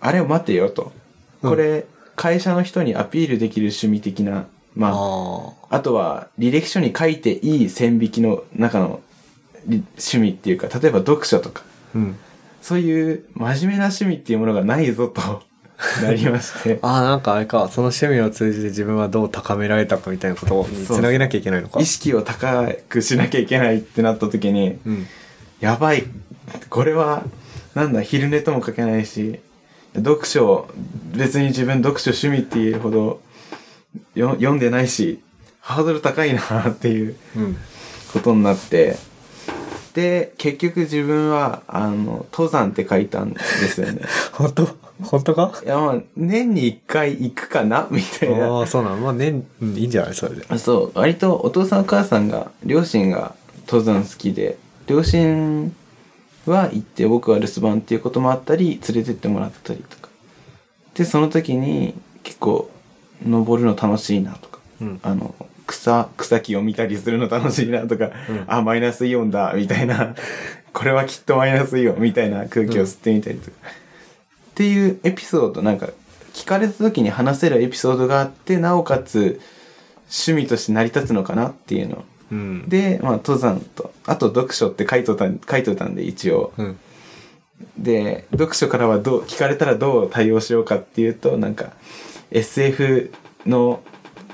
[0.00, 0.92] あれを待てよと。
[1.42, 4.92] これ、会社の人にアピールできる趣味的な、まあ、
[5.70, 9.00] ああとは履歴書に書いていい線引きの中の
[9.66, 11.62] り趣味っていうか、例えば読書とか、
[11.94, 11.98] あ。
[11.98, 12.16] うん。
[12.62, 15.42] そういう真面目な趣味っていうものがないぞと
[16.02, 16.78] なりまして。
[16.82, 21.80] ああ、なんかあれか、その趣味を通じて自分はどう高められたかみたいなことにつなげなきゃいけないのか。
[21.80, 25.06] 意識を高くしなきゃいけないってなった時に、うん。
[25.60, 26.04] やばい。
[26.68, 27.24] これは、
[27.74, 29.40] なんだ、昼寝とも書けないし、
[29.94, 30.68] 読書、
[31.14, 33.20] 別に自分読書趣味って言えるほど
[34.14, 35.20] よ読んでないし、
[35.60, 37.56] ハードル高いなっていううん。
[38.12, 38.96] ことになって、
[39.94, 44.02] で、結局自分は、あの、登山って書いたんですよね。
[44.32, 44.79] 本当？
[45.02, 45.52] 本当か？
[45.64, 47.86] いや、まあ、年に一回行くかな？
[47.92, 48.46] みたいな。
[48.46, 48.96] ああ、そうなの。
[48.96, 50.58] まあ、ね、うんいいんじゃないそれで。
[50.58, 53.34] そう、割とお父さんお母さんが、両親が
[53.66, 55.74] 登山好きで、両親
[56.46, 60.08] は行って僕は留守番っていうこともあったり、連れてってもらったりとか。
[60.94, 62.70] で、その時に結構、
[63.26, 65.00] 登るの楽しいなとか、うん。
[65.02, 65.34] あの、
[65.66, 70.14] 草、草木を見たりするの楽しいなとか、うんあ、マイナスイオンだ、みたいな、
[70.72, 73.56] これはきっとマイナスイオン、みたいな空気を吸ってみたりとか。
[74.60, 75.88] っていうエピソード、なんか、
[76.34, 79.40] 聞かれた時に話せるエピソードがあって、なおかつ、
[80.10, 82.04] 趣味として成り立つのかなっていうの。
[82.30, 82.68] うん。
[82.68, 86.52] で、まあ、登山と、あと読書って書いとったん、書いとったんで、一応。
[86.58, 86.78] うん。
[87.78, 91.72] で、読書からはどう、聞かれたらどう対応しようかっていうと、なんか、
[92.30, 93.12] SF
[93.46, 93.80] の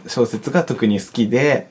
[0.08, 1.68] 小説が特に好きで、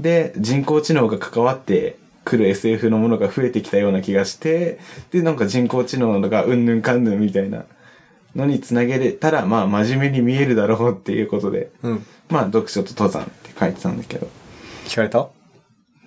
[0.00, 4.80] で、人工知能が関わってくる SF のものが増えてきたような気がして、
[5.12, 7.64] で、なんか人工知能がうんぬんかんぬんみたいな
[8.34, 12.06] のにつなげれたら、まあ、真面目に見えるだろうっていうことで、うん。
[12.28, 14.28] まあ、読書と登山って書いてたんだけど、
[14.86, 15.28] 聞かれた？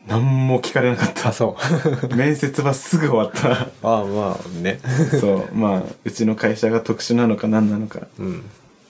[0.08, 1.32] 何も聞かれなかったあ、。
[1.32, 1.56] そ
[2.04, 2.08] う。
[2.16, 3.68] 面接はすぐ終わった。
[3.88, 4.80] ああ、まあね。
[5.22, 8.44] そう、まあ、うちの会社が特殊なのか何なのか、うん。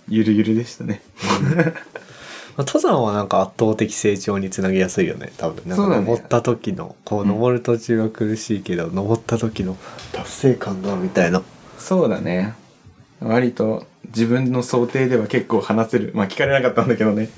[0.08, 1.04] ゆるゆるでしたね。
[2.60, 5.64] まあ登山はなんか圧倒的成長につなげやすいよね、多分。
[5.66, 9.78] なんか登った時の、こう、登る途中は苦しいけど、登った時の
[10.12, 11.42] 達成感が、みたいな。
[11.78, 12.54] そうだね。
[13.22, 16.12] 割と自分の想定では結構話せる。
[16.14, 17.30] まあ聞かれなかったんだけどね。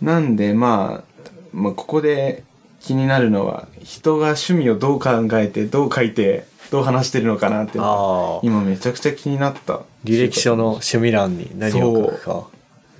[0.00, 2.44] なんでまあ、まあここで
[2.78, 7.78] 気になるのは、人が趣味をどう考えて、どう書いて、どう話してるのかなって。
[8.46, 9.80] 今めちゃくちゃ気になった。
[10.04, 12.46] 履歴書の趣味欄に何を書くか。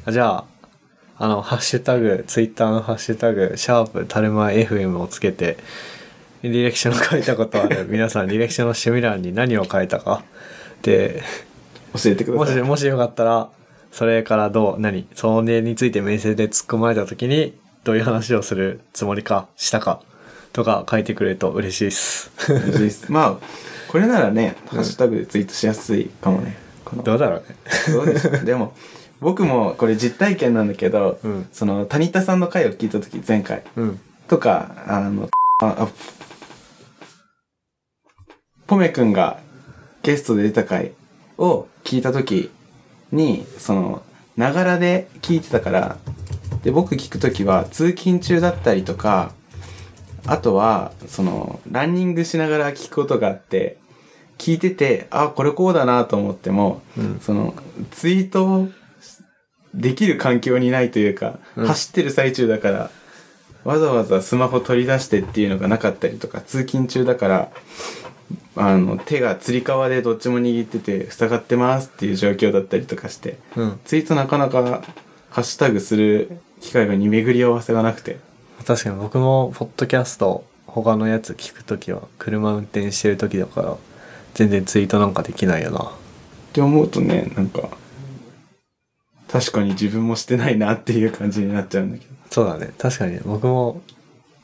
[0.06, 0.57] あじゃあ、
[1.18, 5.58] あの、ハッシュタグ、ツイッターのハッシュタグ、シャープ、タルマ FM をつけて、
[6.42, 10.22] 履歴書の書いたことある 皆さん、履歴書の趣味欄に何を書いたか。
[10.82, 11.22] で、
[11.94, 12.56] 教えてください。
[12.56, 13.48] もし、もしよかったら、
[13.90, 20.00] それからどう、何それについて面接で突っ込まれた時に、どういう話をするつもりか、したか、
[20.52, 22.30] とか書いてくれると嬉しいです。
[22.48, 23.46] 嬉しいです まあ
[23.88, 26.56] これならねハッシュタグでツイートしやすいかもね
[27.04, 27.56] どうだろうね。
[27.92, 28.74] どうでしょうでも
[29.20, 34.00] 僕もこれ実体験なんだけど、うんその谷田さんの回を聞いた時前回うん。
[34.28, 35.28] とかあの
[35.62, 35.88] ああ
[38.66, 39.40] ポメくんが
[40.02, 40.92] ゲストで出た回
[41.38, 42.50] を聞いた時
[43.10, 44.02] にその
[44.36, 45.96] ながらで聞いてたから
[46.62, 49.32] で僕聞く時は通勤中だったりとか
[50.26, 53.78] あとはそのランニングしながら聞くことがあって
[54.36, 57.54] 聞いててあこれこうだなと思っても、うんその
[57.90, 58.68] ツイートを
[59.78, 62.90] できる環境にないというか、うん走ってる最中だから
[63.64, 67.50] わざわざスマホ取り出してっていうのがなかったりとか通勤中だから
[68.56, 73.80] あの手がつり革でどっちも握ってて塞がってますっていう状況だったりとかしてうん。
[73.84, 74.82] ツイートなかなか
[75.30, 78.18] ハッシュタグする機会がに巡り合わせがなくて
[78.66, 83.76] 確かに僕も、ポッドキャスト、他のやつ聞くときは、車運転してるときだから、
[84.34, 85.84] 全然ツイートなんかできないよな。
[85.84, 85.90] っ
[86.52, 87.68] て思うとねなんか
[89.30, 92.72] 確かに自分もしてないなっていう感じになっちゃうんだけそうだね。
[92.78, 93.82] 確かに僕も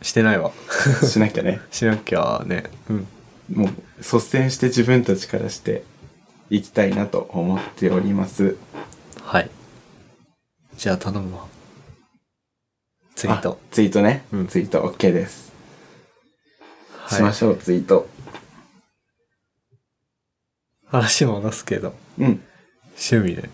[0.02, 0.52] してないわ。
[1.00, 2.64] どしなきゃね しなきゃね。
[2.90, 3.06] うん。
[3.52, 3.68] もう
[3.98, 5.84] 率先して自分たちからして
[6.50, 8.56] いきたいなと思っております
[9.22, 9.50] はい。
[10.76, 11.46] じゃあ頼むわ。
[13.14, 13.66] ツイートあ。
[13.70, 15.52] ツイートね、うんツイート OK です、
[16.96, 18.08] はいしましょうツイート
[20.86, 22.42] 話戻すけど、うん
[22.96, 23.48] 趣味で。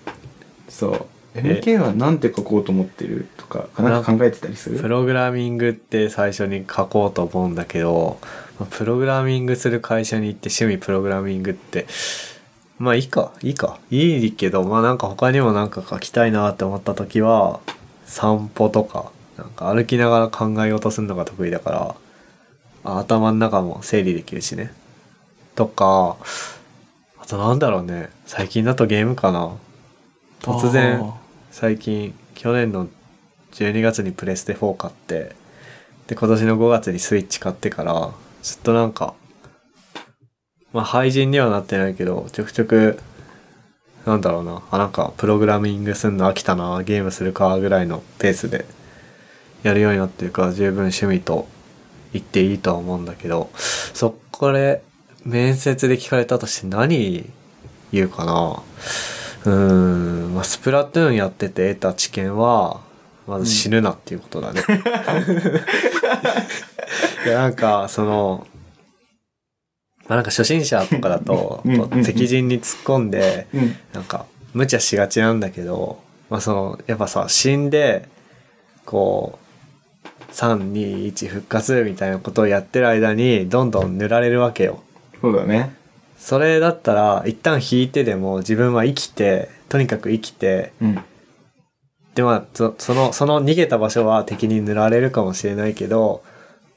[0.69, 4.81] そうえ MK はなんて書こうと思ってるとかなんか考えてたりする？
[4.81, 8.19] プログラミングって最初に書こうと思うんだけど、
[8.59, 11.87] まあプログラミングする会社に行って趣味プログラミングって、
[12.79, 13.79] まあいいか、いいか。
[13.91, 17.61] いいけど、まあなんか他にもなんか書きたいなって思った時は、
[18.07, 21.95] 散歩とか、なんか歩きながら考え事するのが得意だから、
[22.83, 24.73] あ頭の中も整理できるしね。
[25.55, 26.17] とか、
[27.19, 28.09] あとなんだろうね。
[28.27, 29.53] 最近だとゲームかな。
[30.41, 31.15] 突然、あ
[31.51, 32.89] 最近去年の
[33.53, 35.33] 12月にプレステ4買って
[36.07, 38.11] で今年の5月にスイッチ買ってから
[38.43, 39.15] ずっとなんか
[40.73, 42.99] まあ廃人にはなってないけどちょくちょく
[44.07, 48.65] なんだろうなあなんかプログラミングすんの飽きたなゲームするかぐらいのペースで
[49.63, 51.49] やるようになってるから十分趣味と
[52.13, 54.83] 言っていいとは思うんだけどそこで
[55.25, 57.29] 面接で聞かれたとして何
[57.93, 58.63] 言うかな
[59.45, 59.53] うー
[60.29, 62.81] ん、まあ、スプラトゥーンやってて得た知見は、
[63.27, 64.61] まず死ぬなっていうことだね。
[67.25, 68.47] いや、なんか、その、
[70.09, 71.63] まあ、なんか初心者とかだと、
[72.05, 73.77] 敵陣に突っ込んで、うん。
[73.93, 78.09] なんか、無茶しがちなんだけど、まあ、その、やっぱさ、死んで、
[78.85, 84.83] こう、3、2、1復活みたいなことをやってる間に、どんどん塗られるわけよ。
[85.21, 85.80] そうだね
[86.21, 91.05] それだったら、一旦引いてでも自分は生きて、とにかく生きて、うん
[92.15, 96.25] で、まあ、そその、その逃げた場所は敵に塗られるかもしれないけど、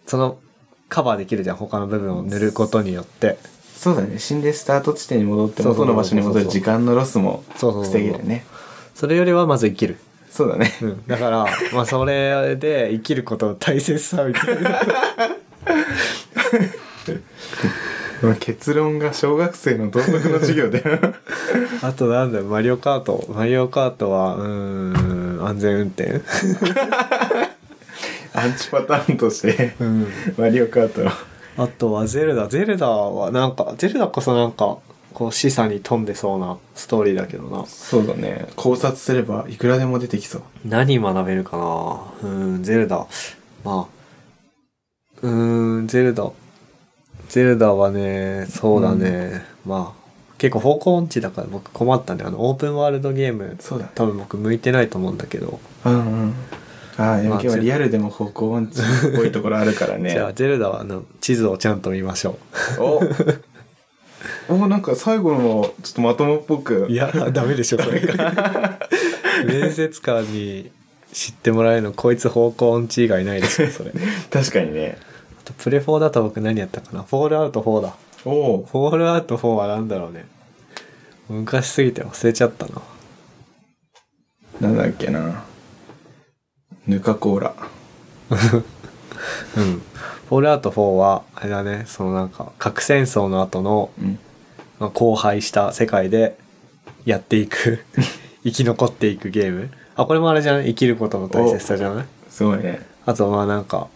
[0.06, 0.38] その、
[0.90, 3.40] カバーできるじゃん、他の部分を塗ることによって。
[3.76, 8.46] そうだね死んでスタート地点に戻って元の場所に戻る時間のロスもそうそうそう防げるね
[8.96, 9.98] それよりはまず生きる。
[10.30, 11.06] そうだねうん。
[11.06, 14.80] だから、まあ、それで生きることの大切さみたいな。
[18.40, 20.84] 結論が小学生の道徳の授業で
[21.84, 23.26] あとなんだよ、マリオカート。
[23.34, 26.22] マリオカートは、うーん、安全運転
[28.34, 30.08] アンチパターンとしてうん。
[30.38, 31.02] マリオカート
[31.58, 32.48] あとはゼルダ。
[32.48, 34.78] ゼルダはなんか、ゼルダこそなんか、
[35.14, 37.66] こう示唆に富んでそうなストーリーだけどな。
[37.68, 43.06] そうだね考察すればいくらでも出てきそう何学べるかなうーん、ゼルダ。
[43.64, 43.86] まあ、
[45.22, 46.32] うーん、ゼルダ。
[47.34, 49.44] ゼルダはね、そうだね。
[49.66, 50.04] まあ、
[50.38, 52.24] 結構方向音痴だから僕困ったね。
[52.24, 55.60] あの、オープンワールドゲーム、そうだ多分僕向いてないと思うんだけど。
[55.84, 56.34] うんうん
[56.96, 58.84] ああ、まあ MK はリアルでも方向音痴っ
[59.16, 60.12] ぽいところあるからね。
[60.14, 62.38] じゃあ、ゼルダはあの地図をちゃんと見ましょ
[62.78, 63.02] お
[64.50, 66.92] おなんか最後のちょっとまともっぽくう。
[66.92, 68.00] いや、ダメでしょ、それ。
[69.48, 70.70] 面接官に
[71.12, 73.92] 知ってもらえるの、こいつ方向音痴以外ないでしょ、それ。
[74.30, 75.13] 確かにねあ
[75.44, 77.04] と、プレ4だと僕何やったかな？
[77.04, 77.94] フォールアウト4だ。
[78.26, 80.26] おおフォールアウト4は何だろうね。
[81.30, 82.82] 昔すぎて忘れちゃったな。
[84.62, 85.44] なんだっけな
[86.88, 87.54] ヌカコーラ
[89.58, 89.82] うん。
[90.30, 94.20] フォールアウト4は、あれだね、そのなんか、核戦争の後の、うん
[94.80, 96.38] まあ、荒廃した世界で
[97.06, 97.84] やっていく
[98.44, 99.70] 生き残っていくゲーム。
[99.96, 100.68] あ、これもあれじゃない？
[100.70, 102.06] 生きることの大切さじゃない？
[102.30, 102.82] すごいね。
[103.06, 103.88] あと、まあなんか、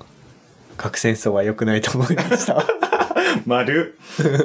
[0.78, 2.64] 核戦争は良くないと思いました。
[3.46, 3.98] 丸。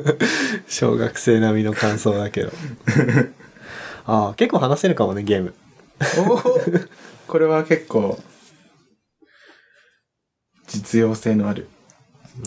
[0.68, 2.52] 小学生並みの感想だけど。
[4.06, 5.54] ああ、結構話せるかもね、ゲーム。
[7.28, 8.20] これは結構、
[10.66, 11.68] 実用性のある。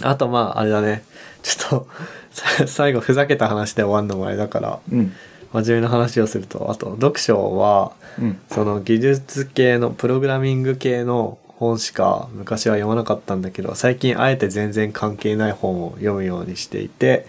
[0.01, 1.03] あとまあ、あれだね。
[1.43, 1.87] ちょっと、
[2.31, 5.13] さ最後ふざけた話で終わんのもあれだから、うん。
[5.53, 8.39] 真面目な話をすると、あと、読書は、うん。
[8.49, 17.25] その技術系の、プログラミング系の本しか昔は読まなかったんだけど、最近あえて全然関係ない本を読むようにしていて、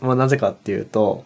[0.00, 1.24] まあなぜかっていうと、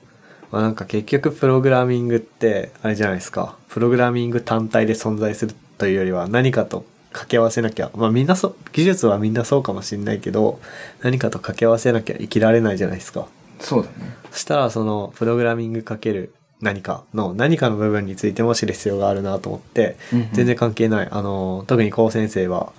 [0.51, 3.57] まあなんか結局プログラミングって、あれじゃないですか。
[3.69, 10.61] プログラミング単体で存在するというよりは何かと掛け合わせなきゃ、まあみんなそう、技術はみんなそうかもしれないけど、
[11.03, 13.27] 何かと掛け合わせなきゃ生きられないじゃないですか。
[13.61, 14.17] そうだね。
[14.33, 16.35] そしたらそのプログラミングかける
[16.67, 21.09] 何かの何かの部分についても知る必要があるなと思って、うんうん全然関係ない。
[21.11, 22.73] あの、特に高先生は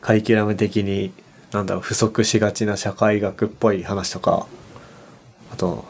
[0.00, 1.12] カリキュラム的に
[1.54, 4.46] なんだろう、不足しがちな社会学っぽい話とか、
[5.52, 5.84] あと、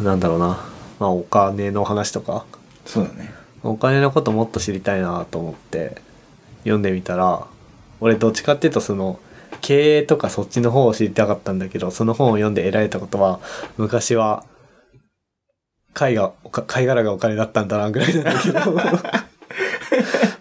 [0.00, 0.64] なんだろうな、
[1.00, 2.44] まあお金の話とか、
[2.86, 3.32] そうだね。
[3.64, 6.00] お金のこともっと知りたいなと思って
[6.60, 7.46] 読んでみたら、
[8.00, 9.18] 俺どっちかっていうとその、
[9.60, 13.40] 経営とかそっちの方を知りたかったんだけど、その本を読んで得られたことは、
[13.76, 14.44] 昔は、
[15.98, 16.30] 貝が、
[16.68, 18.60] 貝殻がお金だったんだなぐらいなんだけど。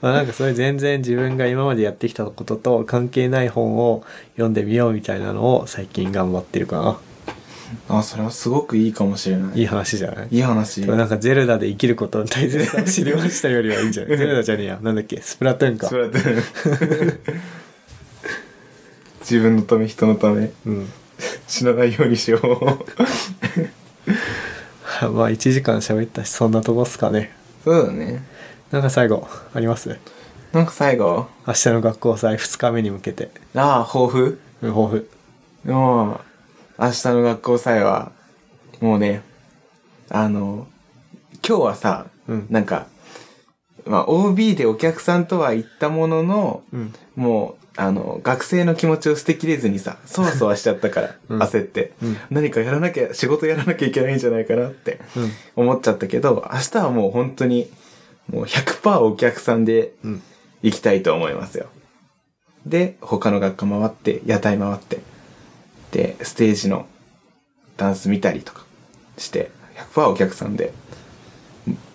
[0.02, 4.04] まあなんかそれ全然自分が今までやってきたことと関係ない本を
[4.34, 6.78] 読んでみようみたいなのを最近頑張ってるか
[7.90, 7.98] な。
[7.98, 9.60] あ、それはすごくいいかもしれない。
[9.60, 10.28] いい話じゃない？
[10.30, 10.82] いい話。
[10.86, 14.18] なんかゼルダで生きることの大切さを知りましたよりはいいんじゃない？
[14.18, 14.80] ゼルダじゃねえや。
[14.82, 15.20] なんだっけ？
[15.22, 15.98] スプラトゥーンかそ。
[15.98, 16.30] れだって
[19.22, 20.88] 自分のため、人のため、うん。
[21.48, 22.44] 死なないようにしよう。
[25.14, 27.32] まあ1時間喋ったし、そんなとこっすかね。
[27.64, 28.24] そうだね。
[28.72, 29.98] なんか最後、あります？
[30.54, 33.30] なんか最後、明日の学校祭2日目に向けて。
[33.56, 34.40] ああ、抱負？
[34.62, 35.10] うん抱負。
[35.66, 36.20] もう、
[36.80, 38.12] 明日の学校祭は、
[38.82, 39.22] もうね、
[40.10, 40.68] あの、
[41.48, 42.88] 今日はさ、うんなんか、
[43.86, 46.94] まあ、OB でお客さんとは言ったものの、うん。
[47.16, 55.32] もう、あの、学生の気持ちを捨てきれずにさ、そわそわしちゃったから、 うん焦って、うん何かやらなきゃ、仕事やらなきゃいけないんじゃないかなってうん。
[55.56, 57.70] 思っちゃったけど、明日はもう本当に、
[58.28, 60.22] もう100%お客さんでうん。
[60.64, 61.68] 行きたいと思いますよ。
[62.66, 65.00] で、他の学科回って、屋台回って、
[65.92, 66.88] で、ステージの
[67.78, 68.66] ダンス見たりとか
[69.18, 69.52] して、
[69.94, 70.74] 100%お客さんで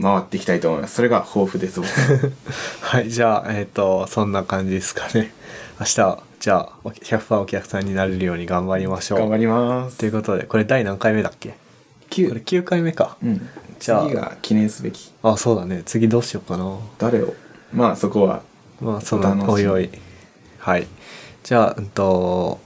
[0.01, 0.95] 回っていきたいと思います。
[0.95, 1.91] それが抱負です、僕
[2.81, 5.33] はい、じゃあ、えっ、と、そんな感じですかね。
[5.83, 9.19] 明日、じゃあ、お100%お客さんになれるように頑張りましょう。
[9.19, 9.99] 頑張ります。
[9.99, 11.49] ということで、これ第何回目だっけ？
[11.49, 11.57] こ
[12.09, 12.43] れ9。
[12.45, 13.17] 9回目か。
[13.21, 13.49] うん。
[13.81, 15.13] じゃあ次が記念すべき。
[15.25, 15.83] あ、そうだね。
[15.85, 16.79] 次どうしようかな。
[16.99, 17.35] 誰を？
[17.73, 18.43] まあそこは、
[18.81, 19.91] まあ、その、おいおい。
[20.59, 20.87] はい。
[21.43, 22.61] じゃあ、うんと、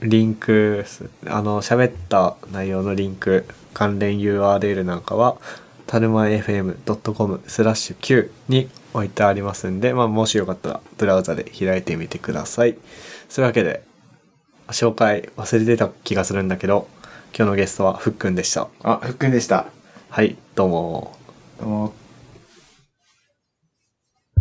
[0.00, 0.86] リンク、
[1.26, 5.36] あの、喋った内容のリンク、関連 URL なんかは、
[5.86, 12.76] たるま FM.com スラッシュ Q に置いてありますんで、まあ、もしよかったら、ブラウザで開いてみてください。
[13.28, 13.82] そういうわけで、
[14.68, 16.88] 紹介忘れてた気がするんだけど、
[17.36, 18.68] 今日のゲストはふっくんでした。
[18.82, 19.66] あ、ふっくんでした。
[20.10, 21.16] はい、どうも。
[21.58, 22.01] どうも。